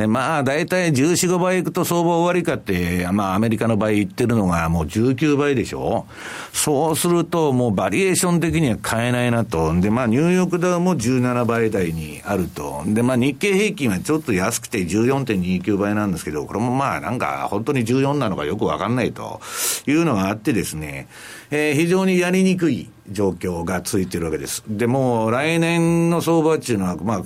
[0.00, 6.06] で、まあ、大体14、5倍いくと相場終わりかって、まあ、アメリカの場合言ってるのがもう19倍でしょ
[6.54, 9.78] そうすると、もうバリエーション的には買えないなと。
[9.78, 12.82] で、まあ、ニューヨークダウも17倍台にあると。
[12.86, 19.42] で、まあ、日経平均はちょっと安くて14.29倍なんですけど、これもまあ、なんか、本当に14なのかよくわかんないと
[19.86, 21.08] いうのがあってですね、
[21.50, 24.62] えー、非常にやりにくい状況がついてるわけです。
[24.66, 27.22] で、も来年の相場っていうのは、まあ、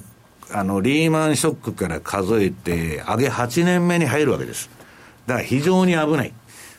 [0.51, 4.71] あの、リーマンショックから数えて、上げ8年目に入るわけです。
[5.27, 6.33] だから非常に危ない。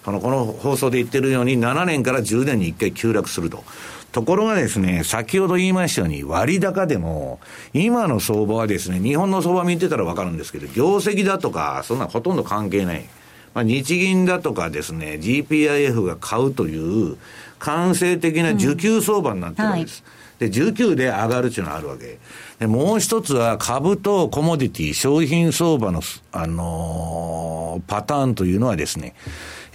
[0.03, 3.63] この、この放送で言ってるように、7年から10年に1回急落すると。
[4.11, 7.39] ところがですね、先ほど言いましたように、割高でも、
[7.73, 13.05] 今の相場はですね、日本の相場見てたらわかるんですけど、業績だとか、そんなほとんど関係ない。
[13.53, 17.17] まあ、日銀だとかですね、GPIF が買うという、
[17.59, 20.03] 間接的な需給相場になってるわけです。
[20.05, 22.19] うんはい、で、19で上がるっていうのはあるわけ。
[22.59, 29.13] でもう一つは株とコモディティ、商品相場の、あのー、パターンというのはですね、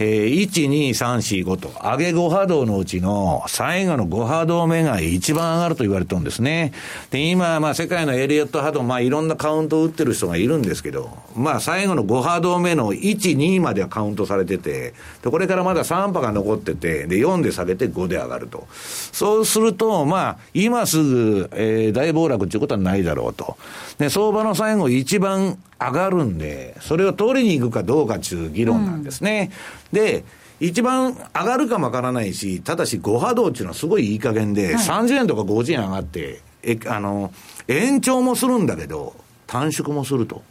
[0.02, 6.72] えー、1、2、3、4、5と、上げ5波動のうちの最後の5波動目が一番上がると言われてるんですね。
[7.10, 18.68] で、今、まあ世界のエリオット波動、まあいろんなカウントを打ってる人がいるんですけど、まあ最後の5波動目の1、2まではカウントされてて、で、これからまだ3波が残ってて、で、4で下げて5で上がると。
[19.12, 23.58] そうすると、まあ、今すぐ、えー、大暴落っていうことはないだろうと。
[23.98, 29.50] で、相場の最後一番上がるんで、それを取りに行くかどうかっていう議論なんですね。
[29.92, 30.24] うん、で、
[30.60, 37.32] 一番上がるかもわからないし、ただし5波動っていうのはすごいいい加減で、はい、30円とか50円上がって、え、あの、
[37.66, 39.14] 延長もするんだけど、
[39.46, 40.42] 短縮もすると。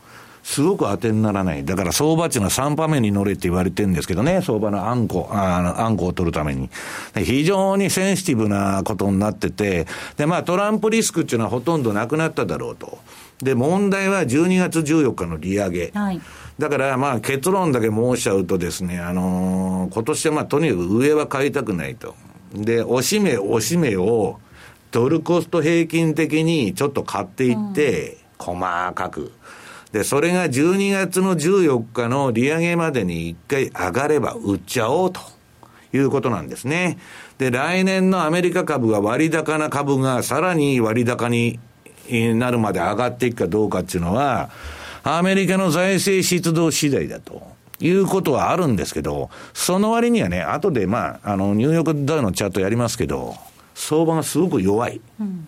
[0.43, 1.63] すごく当てにならない。
[1.63, 6.69] だから相場っていうのは3番目に乗れって言われてるんですけどね、相場のあんこ、ああんこを取るために。
[7.15, 9.85] 非常にセンシティブなことになってて、
[10.17, 12.97] で、まあトランプリスクっていうのはほとんどなくなっただろうと。
[13.41, 15.91] で、問題は12月14日の利上げ。
[15.93, 16.21] はい、
[16.57, 22.15] だからまあ結論だけ申しちゃうとですね、あのー、今年はまあとにかく上は買いたくないと。
[22.53, 24.39] で、おしめおしめを
[24.91, 28.59] ドルコスト平均的にちょっと買っていって、細
[28.93, 29.31] かく。
[29.91, 35.19] で、それが12月の14日の利上げまでに一回上がれば売っちゃおうと
[35.93, 36.97] いうことなんですね。
[37.37, 41.59] で、来年のアメリカ株が割高な株がさらに割高に
[42.35, 44.49] なるまで上がっていくかどうかっていうのは、
[45.03, 47.59] アメリカの財政出動次第だと。
[47.81, 53.35] いうことはあるんですけど、その割にはね、後でまあ、あの、ニューヨークダウのチャートやりますけど、
[53.73, 54.99] 相場がすごく弱い。
[55.19, 55.47] うん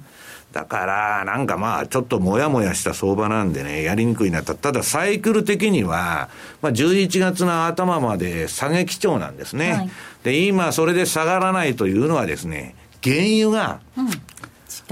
[0.52, 4.54] だから、なんかまあ、ちょっともやもやした相場なんでね、やりにくいなと。
[4.54, 6.30] ただ、サイクル的には、
[6.62, 9.72] まあ、11月の頭まで下げ基調なんですね。
[9.72, 9.90] はい、
[10.24, 13.80] で、今、それで下がらないというのはですね、原油が、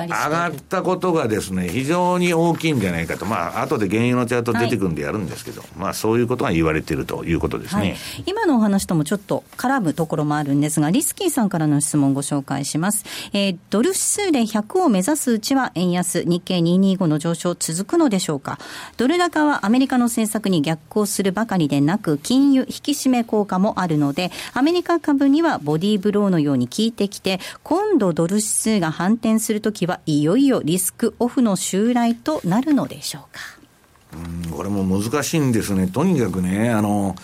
[0.07, 13.05] 上がったことがですね、非常に大きいんじゃないかと、まあ後で原油のチャート出てくるんでやるんですけど、はい、まあそういうことが言われているということですね、はい、今のお話ともちょっと絡むところもあるんですが、リスキーさんからの質問をご紹介します。
[13.33, 18.59] えー、ドル指数で100を目指すうちは円安、日経225の上昇続くのでしょうか？
[18.97, 33.39] ドル高はアメリカの政策に逆行するばかりでなく、金融引き締め効果もあるので、アメリカ株にはボディーブローのように効いてきて、今度ドル指数が反転するときはいよいよリスクオフの襲来となるのでしょうか。
[34.13, 35.87] うんこれも難しいんですね。
[35.87, 37.15] とにかくね、あの、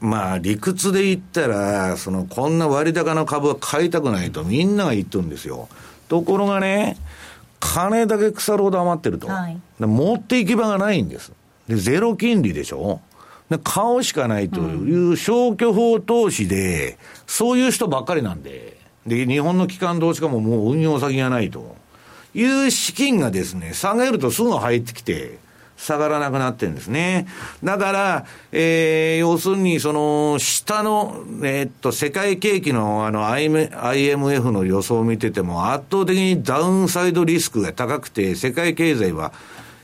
[0.00, 5.68] まあ理屈で言ったら、そのこんな割高な株は買いたくないとみんなが言ってるんですよ。
[6.08, 6.98] ところがね、
[7.58, 9.26] 金だけ腐るほど余ってると。
[9.26, 11.32] はい、持っていき場がないんです。
[11.68, 13.00] で、ゼロ金利でしょ
[13.48, 18.76] で買うしかないという消去法投資で、そういう人ばっかりなんで。
[19.06, 21.76] で、日本の機関投資家ももう運用先がないと。
[22.34, 25.38] いう資金がですね、下げるとすぐ入ってきて、
[25.76, 27.26] 下がらなくなってるんですね。
[27.62, 39.32] だから、えー、要するに、その、下の、えー、っと、世界景気の、あの、IMF の予想を見てても、圧倒的にダウンサイドリスクが高くて、世界経済は、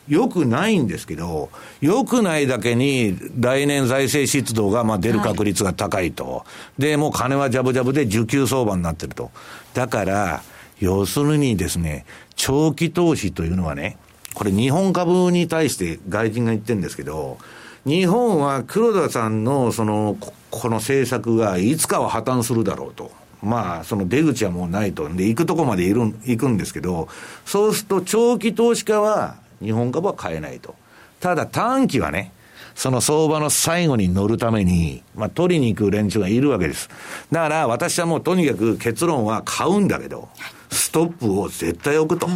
[0.09, 6.29] 良くないんですけど、良くないだけに、来年財政出動がまあ出る確率が高いと。
[6.29, 6.45] は
[6.79, 9.31] い、で、もう金はジャブジャブで需給相場になってると。
[9.73, 10.43] だから、
[10.81, 12.07] 要するにですね、
[12.43, 13.99] 長期投資というのはね、
[14.33, 17.37] これ日本株に対して外人が言ってるんですけど、
[17.85, 20.17] 日本は黒田さんのその、
[20.51, 23.11] この政策がいつかは破綻するだろうと。
[23.43, 25.07] まあ、その出口はもうないと。
[25.11, 27.09] で、行くとこまでいる行くんですけど、
[27.45, 30.75] そうすると長期投資家は日本株は買えないと。
[31.21, 32.33] ただ短期はね、
[32.75, 36.89] その相場の最後に乗るために、まあ、取りに行く連中がいるわけです。
[37.31, 40.31] だから私はもうとにかく結論は買うんだけど、
[40.71, 42.29] ストップを絶対置くと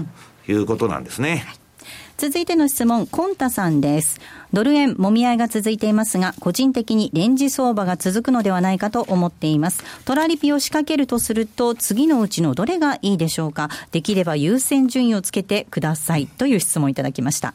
[0.49, 1.47] いうことなんですね。
[2.17, 4.21] 続いての質問、コンタさんです。
[4.53, 9.83] ドル円、もみ合いが続いていますが、個人的にレンジ相場が続くのではないかと思っています。
[10.05, 13.69] トラリピを仕掛けるとすると、次のうちのどれがいいでしょうか？
[13.91, 16.29] できれば優先順位をつけてください。
[16.29, 17.53] という質問いただきました。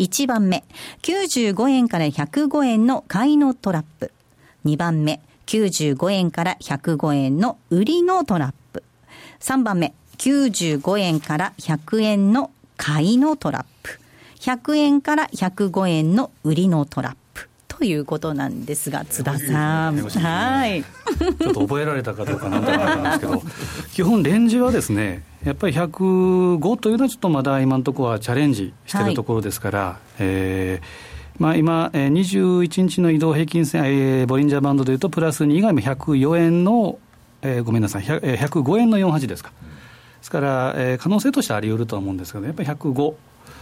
[0.00, 0.64] 1番目、
[1.02, 4.10] 95円から105円の買いのトラップ。
[4.64, 8.82] 2番目、95円から105円の売りのトラップ。
[9.38, 13.98] 3番目、95円から100円の買いのトラップ。
[14.38, 17.48] 100円から105円の売りのトラップ。
[17.68, 19.96] ということなんですが、津田さん。
[19.96, 20.84] はい。
[21.40, 23.42] ちょっと覚えられたかどうかなんとかなんですけど、
[23.94, 36.98] 基本レンジはですね、やっぱり105というのはちょっとまだ今のところはチャレンジしてるところですから、はい、えー、まあ、今、えー、21日の移動平均線、えー、ボリンジャーバンドでいうと、プラス2以外も104円の、
[37.40, 39.52] えー、ごめんなさい、105円の48ですか。
[40.20, 43.14] ですから、えー、可能性としてはあり得るとは思うんですけど、やっぱり105。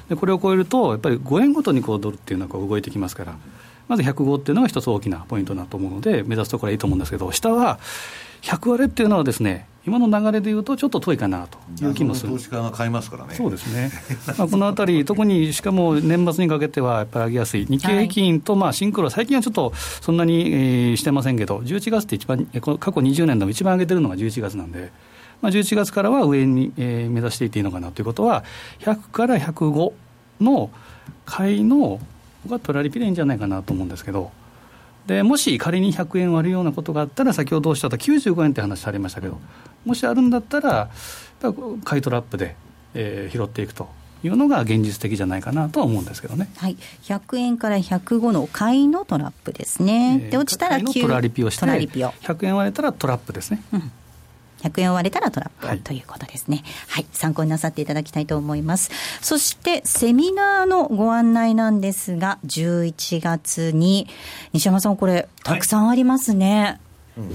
[0.09, 3.36] でこれを超えると、やっぱり5円ごとにこうドルっていうのはこう動いてきますから、
[3.88, 7.78] まず105っていうのが一つ大きなポイントだと思うので、目指すところはいいと思うんですけど、下は
[8.42, 13.34] 100割れっていうのはですね、今の流れでいうと、ちょっと遠いかなという気もする投資家が買いますからね。
[13.34, 13.90] そうですね。
[14.36, 22.68] まあこのあたり、 特にしかも年末にかけてはやっぱり上げやすい、日経平均とまあシンクロ、最近はちょっとそんなに、えー、してませんけど、11月って一番、過去
[23.00, 24.90] 20年でも一番上げてるのが11月なんで。
[25.41, 28.45] まあ、11月からは上に、えー、目指していっていいのかなということは、
[28.80, 29.93] 100から105
[30.41, 30.70] の
[31.26, 32.01] 買いの、
[32.45, 34.30] 僕はトラリピでいいんじゃないかなと思うんですけど、
[35.07, 39.39] でもし仮に100円割るようなことがあったら、先ほどおっしゃった95円って話されましたけど、
[39.84, 40.91] もしあるんだったら、
[41.84, 42.57] 買いトラップで、
[42.95, 43.89] えー、拾っていくと
[44.24, 53.62] いうのが現実的じゃないかなとは思うんですけどね、はい、100円から105の買いのトラップですね、えー、で落ちたら9トラリピをして、100円割れたらトラップですね。
[53.72, 53.93] うん
[54.62, 56.62] 100円を割れたらトラップ、はい、ということですね。
[56.88, 57.06] はい。
[57.12, 58.90] 参考になさっていただきたいと思います。
[59.20, 64.09] そして、セミナーのご案内なんですが、11月に、
[64.52, 66.62] 西山さん、これ、たくさんありますね。
[66.62, 66.80] はい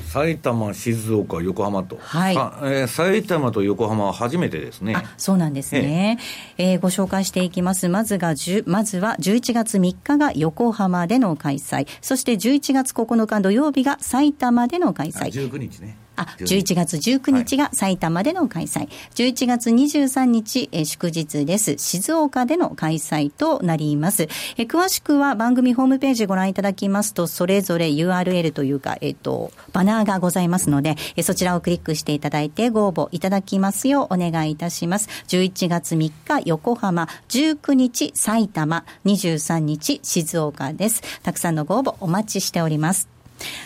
[0.07, 4.95] 埼玉、静岡、横浜と、はいえー、埼玉と横浜は初めてですね。
[5.17, 6.19] そうなんですね、
[6.57, 7.89] ええー、ご紹介していきます。
[7.89, 8.33] まずが
[8.65, 15.31] まずは11月3日が横浜での開催、そして11月9日土曜日が埼玉での開催。
[15.31, 15.97] 19日ね。
[16.15, 18.79] あ、11月19日が埼玉での開催。
[18.79, 21.77] はい、11月23日、え祝日です。
[21.77, 24.23] 静岡での開催となります。
[24.57, 35.09] え詳しくは番組ホームページご覧いただきますと、それぞれ URL というか、えっ、と、バナーがございますので、えそちらをクリックしていただいてご応募いただきますようお願いいたします。
[35.27, 41.01] 11月3日横浜、19日埼玉、23日静岡です。
[41.23, 43.12] たくさんのご応募お待ちしております。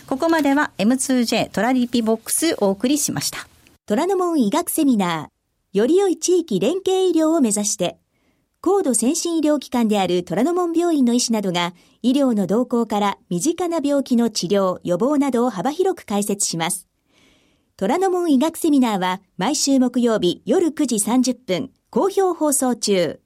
[0.07, 3.47] ここまでは M2J トラリピボックスお送りしました。
[3.86, 7.97] 虎ノ門医学セミナー、より良い地域連携医療を目指して、
[8.59, 16.88] 高度先進医療機関である虎ノ門病院の医師などが、医療の動向から身近な病気の治療、予防などを幅広く解説します。
[17.78, 23.19] 虎ノ門医学セミナーは毎週木曜日夜9時30分、好評放送中。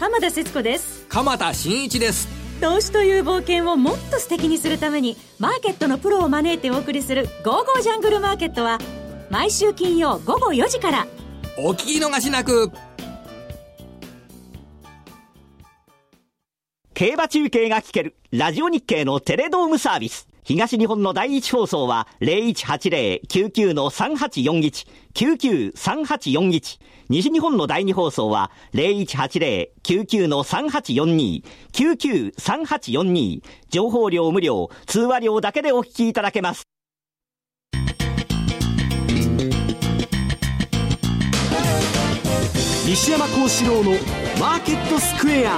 [0.00, 1.06] 浜田節子です。
[1.08, 2.43] 鎌田新一です。
[2.64, 8.78] 投資という冒険をもっと素敵にするためにマーケットのプロを招いてお送りする「ゴーゴージャングルマーケット」は
[9.28, 11.06] 毎週金曜午後4時から。
[11.58, 12.70] お聞き逃しなく
[16.94, 20.26] 競馬中継が聞けるラジオ日経のテレドームサービス。
[20.42, 26.78] 東日本の第一放送は0180-99-3841、99-3841。
[27.08, 33.42] 西日本の第二放送は0180-99-3842、99-3842。
[33.68, 36.62] 情報量無料、通話料だけでお聞きいただけます。
[42.86, 43.92] 西山幸四郎の
[44.38, 45.56] マーケットスクエア。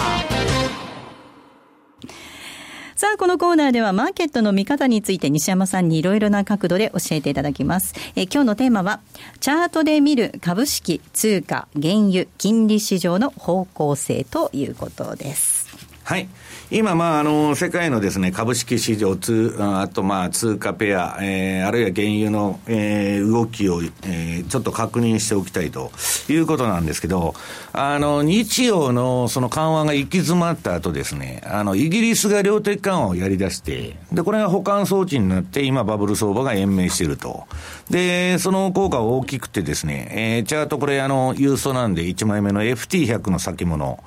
[2.96, 7.92] さあ、このコーナーではマーケットの見方について西山さんにいろいろな角度で教えていただきます。
[8.16, 9.00] え今日のテーマは、
[9.38, 15.68] チャートで見る株式、通貨、原油、金利市場の方向性ということです。
[16.04, 16.26] はい。
[16.68, 25.92] 今、まあ、あの、世界のですね、株式市場、通、あと、まあ、通貨ペア、えー、あるいは原油の、えー、動きを、えー、ちょっと確認しておきたいと
[26.28, 27.36] いうことなんですけど、
[27.72, 37.44] あの、日曜のその緩和が行き詰まった後ですね、あの、イギリスが量的緩和をやり出して、で、これが保管装置になって、今、バブル相場が延命していると。
[37.90, 44.00] で、その効果は大きくてですね、えー、チャートこれ、あの、郵送なんで、1枚目の FT100 の先物。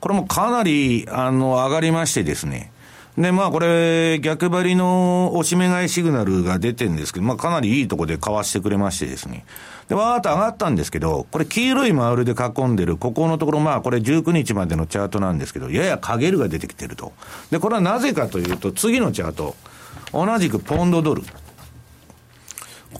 [0.00, 2.70] これもかなり、あの、上がりましてですね。
[3.16, 9.44] で、まあこれ、逆張りの押し目買いシグナルが出てるんですけど、まあかなりいいとこでかわしてくれましてですね。
[9.88, 17.12] で、わーっと上がったんですけど、これ黄色い丸で囲んでる、ここのところ、まあこれ19日までのチャートなんですけど、やや陰るが出てきてると。
[17.50, 19.56] で、これはなぜかというと、次のチャート、
[20.12, 21.22] 同じくポンドドル。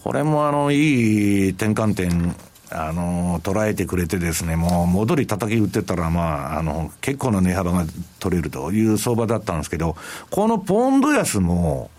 [0.03, 2.35] これもあの、いい転換点
[2.71, 7.87] あの、捉えてくれてですね、もう戻り叩き打ってたら、まあ、あの、結構な値幅が
[8.19, 9.97] 取れるという相場だったんですけど、
[10.31, 11.91] このポンド安も、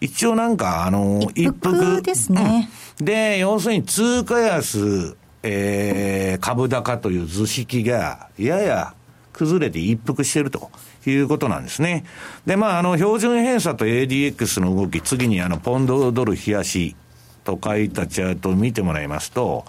[0.00, 2.68] 一応なんか、あの、一服ですね、
[3.00, 8.94] うん、で、要するに通貨安、えー、株高という図式が、やや
[9.32, 10.70] 崩れて一服してると
[11.06, 12.04] いうことなんですね。
[12.44, 16.96] で、まあ、あの、標準偏差と ADX の動き、次にあの、ポンドドル冷やし
[17.44, 19.64] と書いたチャートを見てもらいますと、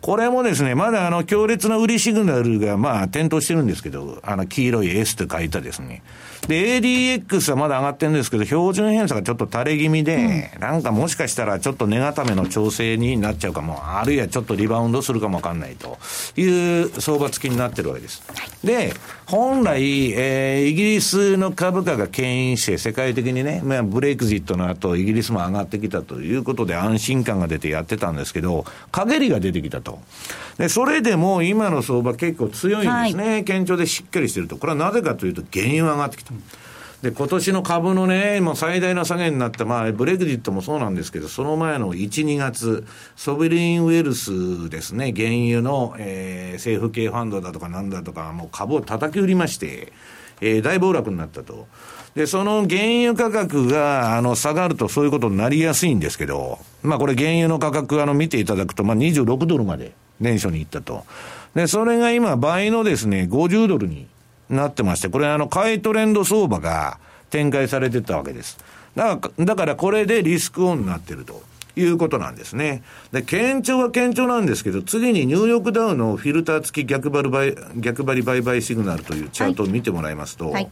[0.00, 6.02] これもですね、まだあの、強烈な売りシグナルが、まあ、点灯してるんですけど、あの、黄色い S と書いたですね。
[6.46, 15.98] で、ADX はまだ上がってるんですけど、標準偏差がちょっと垂れ気味で、うん、なんかもしかしたらちょっと値固めの調整になっちゃうかも、あるいはちょっとリバウンドするかもわかんないと
[16.36, 18.22] いう相場付きになってるわけです。
[18.64, 18.92] で、
[19.26, 30.00] 本来、えー、イギリスの株価が牽引して、世界的にね、まあ、ブレイクジットの後、イギリスも上がってきたということで安心感が出てやってたんですけど、陰りが出てきたと。
[30.56, 33.30] で、それでも今の相場結構強いんですね。
[33.32, 34.56] はい、堅調でしっかりしてると。
[34.56, 36.27] これはなぜかというと、原油が上がってきた。
[37.02, 49.92] で、今年の株のね、もう最大の下げになった、まあ、ブレグジットもそうなんですけど、その前の1、2月、ソベリンウェルスですね、原油の、えー、政府系ファンドだとかなんだとか、もう株を叩き売りまして、
[50.40, 51.68] えー、大暴落になったと。
[52.16, 61.04] で、その原油価格が、あの、下がるとそういうことになりやすいんですけど、まあこれ原油の価格、あの、見ていただくと、まあ26ドルまで年初に行ったと。
[61.54, 64.08] で、それが今倍のですね、50ドルに
[64.50, 66.98] なってまして、これあの、買いトレンド相場が
[67.30, 68.58] 展開されてたわけです。
[68.94, 71.42] だから、だからこれでリスクオンになってると。
[71.76, 72.82] いうことなんですね。
[73.12, 80.68] で、堅調は堅調なんですけど、次にニューヨークダウのフィルター付き逆張り逆張り売買シグナルというチャートを見てもらいますと、はいはい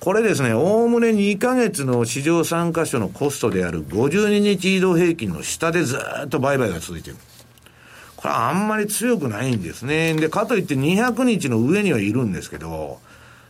[0.00, 7.16] これですね、おおむね2ヶ月の市場参加所のコストである52日移動平均の下でずっと売買が続いてる。
[8.20, 10.12] これはあんまり強くないんですね。
[10.12, 13.00] で、かといって200日の上にはいるんですけど、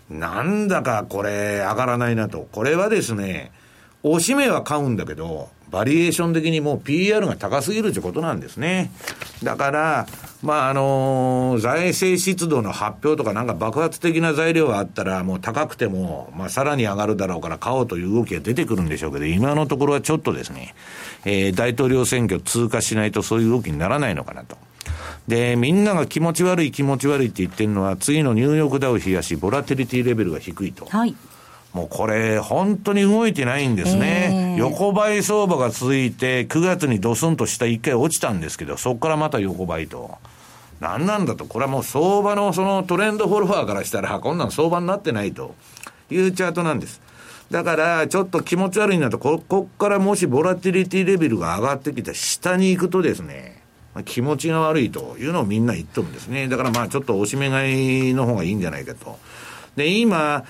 [0.09, 2.47] なんだかこれ上がらないなと。
[2.53, 3.51] これはですね、
[4.05, 8.91] おしめは買うんだけど、バリエーション的にもう PR が高すぎるってことなんですね。
[9.43, 10.07] だから、
[10.43, 20.75] まあ、あのー、財政出動の発表とかなんか爆発的な材料があったら、もう高くても、まあ、さらに上がるだろうから買おうという動きが出てくるんでしょうけど、今のところはちょっとですね、
[21.25, 24.57] えー、大統領選挙通過しないとそういう動きにならないのかなと。
[25.29, 30.87] で、みんなが気持ち悪い気持ち悪いって言ってるのは、次のニューヨークダウ冷やし、ボラテリティレベルが低いと。
[30.87, 31.15] はい。
[31.73, 34.57] もうこれ、本当に動いてないんですね。
[34.57, 40.19] えー、横ばい相場が続いて、9月にドスンと下一回落ちたんですけど、そこからまた横ばいと。
[40.81, 45.55] 何なんだと、これはもう相場のそのトレンドフォロワーからしたら、こんなん相場になってないと
[46.11, 47.01] いうチャートなんです。
[47.51, 53.63] だから、ちょっと気持ち悪いなと、こ、こっからもしボラティリティレベルが上がってきた下に行くとですね、
[54.05, 56.49] 気持ちが悪いというのをみんな言っとるんですね。
[56.49, 59.19] だからまあちょっとおしめ買いの方がいいんじゃないかと。
[59.77, 60.45] で、今、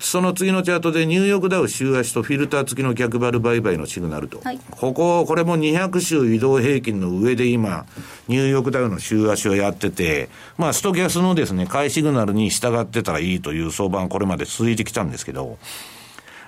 [0.00, 7.86] その次のチャートでニューヨークダウ週足とフィルター付きの逆バル売買のシグナルと、はい、ここ、これも200週移動平均の上で今、
[8.28, 15.58] ニューヨークダウの週足をやってて、まあ、ストキャスのですね、買いシグナルに従ってたらいいという相場がこれまで続いてきたんですけど、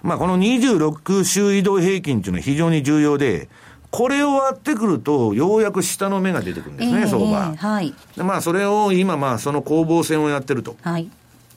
[0.02, 3.48] まあ、この26週移動平均というのは非常に重要で、
[3.90, 7.56] これを割ってくると、ようやく下の目が出てくるんですね、えー、相場。
[7.56, 7.94] はい。
[8.16, 10.76] で、まあ、それを今、まあ、その攻防戦をやってると。
[10.82, 11.08] はい。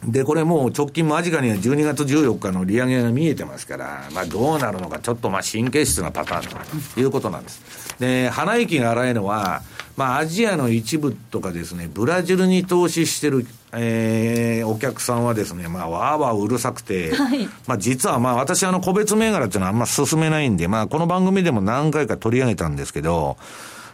[0.06, 7.98] で、これもう直近間近には12月14日の利上げが見えてますから、まあどうなるのかちょっとまあ神経質なパターンということなんです。
[8.00, 9.64] で、鼻息が荒いのは、
[9.96, 23.38] まあアジアの一部とかですね、ブラジルに投資してる、えー、お客さんはですね、まあわーわーうるさくて、はい、まあ実はまあ私あの個別銘柄っていうのはあんま進めないんで、まあこの番組でも何回か取り上げたんですけど、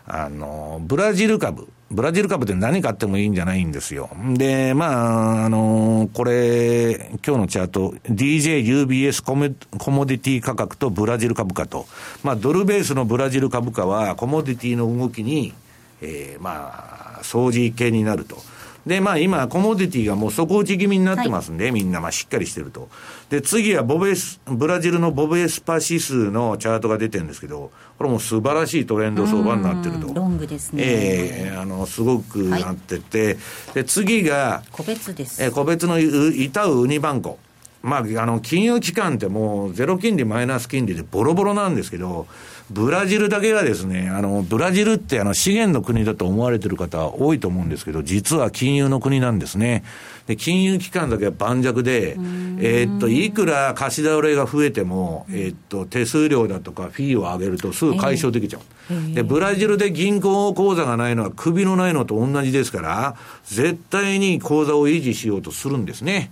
[0.06, 4.10] あの、ブラジル株、ブラジル株って何買ってもいいんじゃないんですよ。
[4.34, 9.34] で、まあ、あのこれ、今日のチャート、DJUBS コ
[9.78, 11.86] コモディティ価格とブラジル株価と、
[12.24, 15.54] まあ、ドルベースのブラジル株価はコモディティの動きに、
[16.02, 18.38] えー、まあ、掃除系になると。
[18.86, 22.90] で、まあ今、コモディティがもう底打ち気味になってますんで、はい、みんなまあしっかりしてると。
[23.30, 30.14] で、次はボベス、ブラジルのボベスパ指数のチャートが出てるんですけど、これも素晴らしいトレンド相場になってると。
[30.14, 30.84] ロングですね。
[30.86, 33.38] ええー、あの、すごくなってて、はい、
[33.76, 35.42] で、次が、個別です。
[35.42, 37.40] えー、個別のいたうウニバンコ。
[37.84, 42.28] まあ、あの、金融機関ってもうゼロ金利マイナス金利でボロボロなんですけど、
[42.72, 49.84] ブラジルだけがですね、あの、ブラジルってあの資源の国だと思われてる方多いと思うんですけど、実は金融の国なんですね。
[50.28, 52.14] で、金融機関だけは盤石で、
[52.60, 58.62] えー、っと、いくら貸し倒れが増えても、えー、っと、手数料だとかフィーを上げるとすぐ解消できちゃう。
[58.90, 66.32] えー、で、ブラジルで銀行口座がないのは首のないのと同じですから、絶対に口座を維持しようとするんですね。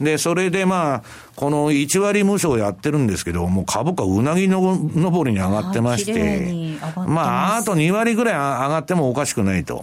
[0.00, 1.02] で、それでまあ、
[1.36, 9.82] この1割無償やってるんですけど、もう株価うなぎの上りに上がってまして、まあ、あと2割ぐらい上がってもおかしくないと。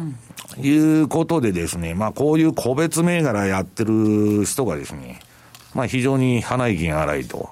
[0.62, 5.20] いうことでですね、まあこういう個別銘柄やってる人がですね、
[5.74, 7.50] まあ、非常に鼻息が荒いと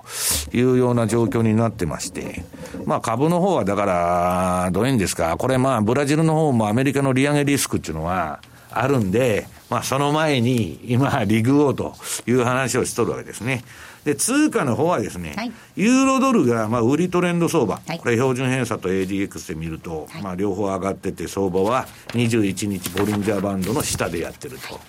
[0.52, 2.44] いうような状況になってまして、
[2.86, 8.40] まあ、株の方はだから、どういうんですか、これまあ、ブラジルの方もアメリカの利上げリスクっていうのは
[8.72, 11.94] あるんで、まあ、その前に今、リグオーと
[12.26, 13.64] いう話をしとるわけですね。
[14.08, 24.80] で、通貨の方はですね、はい、ユーロドルが、まあ、売りトレンド相場、はい、これ標準偏差と ADX で見ると、はい、まあ、両方上がってて、相場は21日ボリンジャーバンドの下でやってると。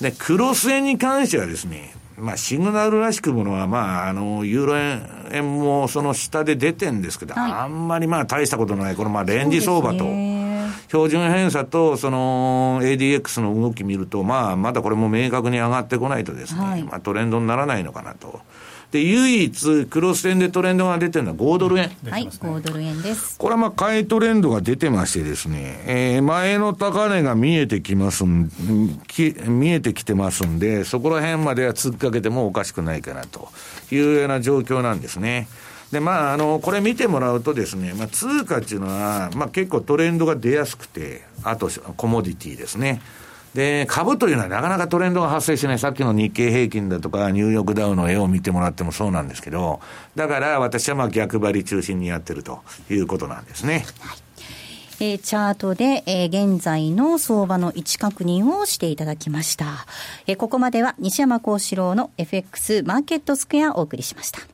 [0.00, 10.04] で、クロス円に関してはですね、まあ、シグナルらしくものは、まあ、あの、ユーロ円円もその下で出てんですけど、あんまりまあ、大したことない、このまあ、レンジ相場と、
[10.88, 18.40] 標準偏差と、その ADX の動き見ると、まあ、まだこれも明確に上がってこないとですね、はい、まあ、トレンドにならないのかなと。
[18.94, 21.90] で、唯一、クロス円でトレンドが出てるのは5ドル円。
[22.08, 23.36] はい、5ドル円です。
[23.38, 28.50] これはまあ、買いトレンドが出てましてですね、えー、前の高値が見えてきますん、
[29.08, 33.48] き見えてきてますんで、そこら辺までは突っかけてもおかしくないかなと
[33.90, 35.48] いうような状況なんですね。
[35.94, 43.00] で、まあ、あの、これ見てもらうとですね、まあ、通貨っていうのは、まあ、結構トレンドが出やすくて、あと、コモディティですね。
[43.54, 45.78] で、株というのはなかなかトレンドが発生しない。
[45.78, 49.80] さっきの日経平均だとか、ニューヨークダウの絵を見てもらってもそうなんですけど、
[50.16, 53.86] だから私はまあ逆張り中心にやってるということなんですね。
[54.00, 54.18] はい
[55.00, 59.86] えー、チャートで、えー、現在の相場の位置確認をしていただきました。
[60.26, 64.53] えー、ここまでは西山幸四郎の FX マーケットスクエアをお送りしました。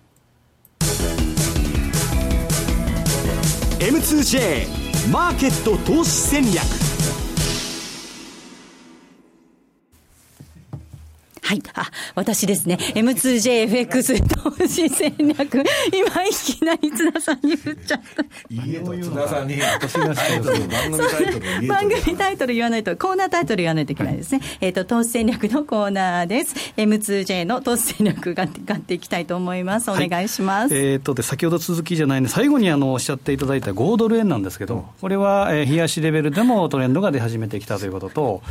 [3.81, 4.67] M2J
[5.11, 6.90] マーケット投資戦略。
[11.51, 11.63] はい。
[11.75, 12.79] あ、私ですね。
[12.95, 14.25] M2JFX
[14.57, 15.65] 投資戦略。
[15.93, 18.23] 今、いきなり津田さんに振っちゃった。
[18.55, 24.39] いいえと、津田さんに、私がタイトル、番組タイトル番組タイトル言わないと、コーナータイトル言わないといけないですね。
[24.39, 26.55] はい、えっ、ー、と、投資戦略のコーナーです。
[26.77, 29.91] M2J の投資戦略ががっていきたいと思います。
[29.91, 30.73] お願いします。
[30.73, 38.43] はい、えっ、ー、とで、先ほど続きじゃないんで、最後にあの、おっしゃっていただいた5ドル円なんですけど、うん、これは、えー、日足レベルでもトレンドが出始めてきたということと、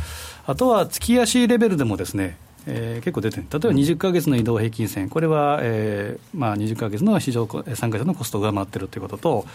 [0.46, 2.36] あとは月足レベルでもですね、
[2.66, 9.46] えー、結構出てる、例えば20か月の移動平均線、これは、えーまあ、20か月の市場参加者のコストを上回ってるということと、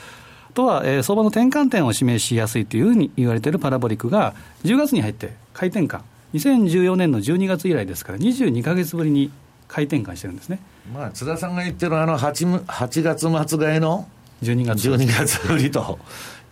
[0.50, 4.34] あとは、えー、相場の転換点を示しやすいというふうに言われているパラボリックが、
[4.64, 6.02] 10月に入って買い転換、
[6.34, 9.32] 2014年の12月以来ですから、22か月ぶりに
[9.68, 10.60] 買い転換してるんですね、
[10.94, 14.08] まあ、津田さんが言ってるあの 8, 8月末買いの
[14.44, 16.00] 12月 ,12 月ぶりと。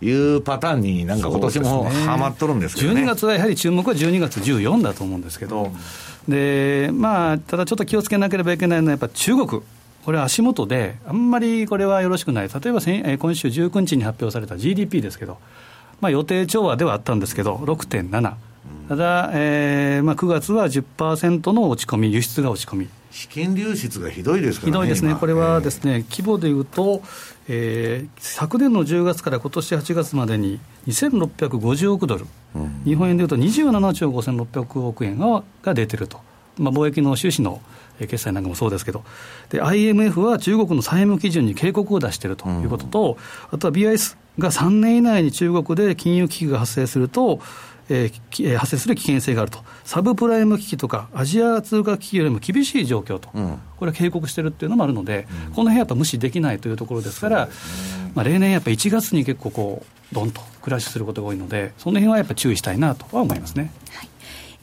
[0.02, 5.76] いうパターンになんか今年もはまっとるんですけど、ね、12月はやはり注目は12月14だと思うんですけど、うん
[6.28, 9.62] でまあ、ただちょっと気をつけなければいけないのは、やっぱ中国、
[10.04, 15.38] これは足元で、あんまりこれはよろしくない、例えば今週19日に発表された GDP ですけど、
[16.00, 18.34] まあ、予定調和ではあったんですけど、6.7。
[18.88, 22.88] ただ、えーまあ、9月は10%の落ち込み、輸出が落ち込み。
[23.10, 24.72] 資金流出がひどいですからね。
[24.72, 25.14] ひどいですね。
[25.14, 27.00] これはですね、規模でいうと、
[27.48, 36.20] えー、昨年の10月から今年8月までに2650億ドル、うん、日本円でいうと27兆5600億円がが出てると、
[36.58, 37.60] まあ、貿易の収支の
[37.98, 39.04] 決済なんかもそうですけど、
[39.50, 43.18] で IMF は中国の債務基準に警告を出しているということと、
[43.52, 47.40] うん、あとは BIS が3年以内に中国で金融危機が発生すると、
[47.88, 57.52] えー、発生する危険性があると、サブプライム危機とか、アジア通貨危機よりも厳しい状況と、うん、これは警告してるっていうのもあるので、うん、この辺やっぱ無視できないというところですから、ね、
[58.14, 63.72] まあ、例年やっぱ1月に結構こう、どんとクラッシュすることが多いので、その辺はやっぱ注意したいなとは思いますね。
[63.90, 64.08] はい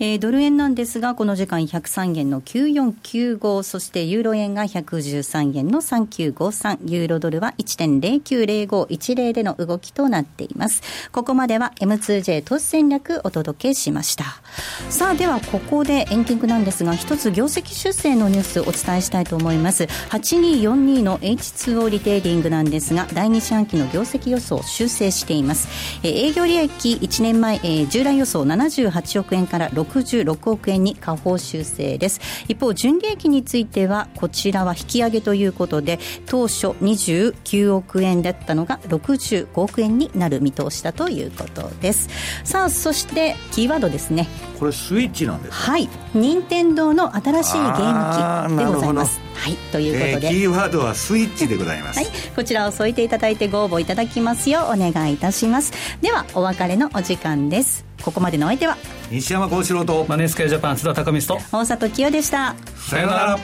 [0.03, 10.81] えー、ドル円なんですが、この時間103円の9495、そしてユーロ円が113円の3953、ユーロドルは1.090510での動きとなっています。
[11.11, 14.41] ここまでは M2J 投資戦略お届けしました。
[14.89, 19.83] さあ、ではここでエンディングなんですが、一つ業績出世のニュースお伝えしたいと思います。
[19.83, 25.67] 8242の H2O リテイリングなんですが、第2四半期の業績予想を修正しています。
[26.01, 32.21] えー、営業利益1年前、えー、従来予想78億円から6 66億円に下方修正です。
[32.47, 42.09] 一方純利益についてはこちらは引き上げということで当初29億円だったのが65億円になる見通しだということです。
[42.43, 44.27] さあそしてキーワードですね。
[44.59, 45.89] これスイッチなんですはい。
[46.13, 49.19] 任天堂の新しいゲーム機でございます。
[49.33, 49.55] はい。
[49.71, 55.73] ということで、えー、キーワードはスイッチでございます、はい、こちらを添えていただいてご応募いただきますようお願いいたします。
[56.01, 58.77] ではお別れのお時間ですここまでの相手は
[59.09, 63.39] 西山幸四郎とマネースクエアジャパン津田隆美と大里清でしたさよなら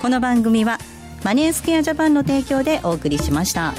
[0.00, 0.78] この番組は
[1.24, 3.74] マネースクエアジャパンの提供でお送りしました。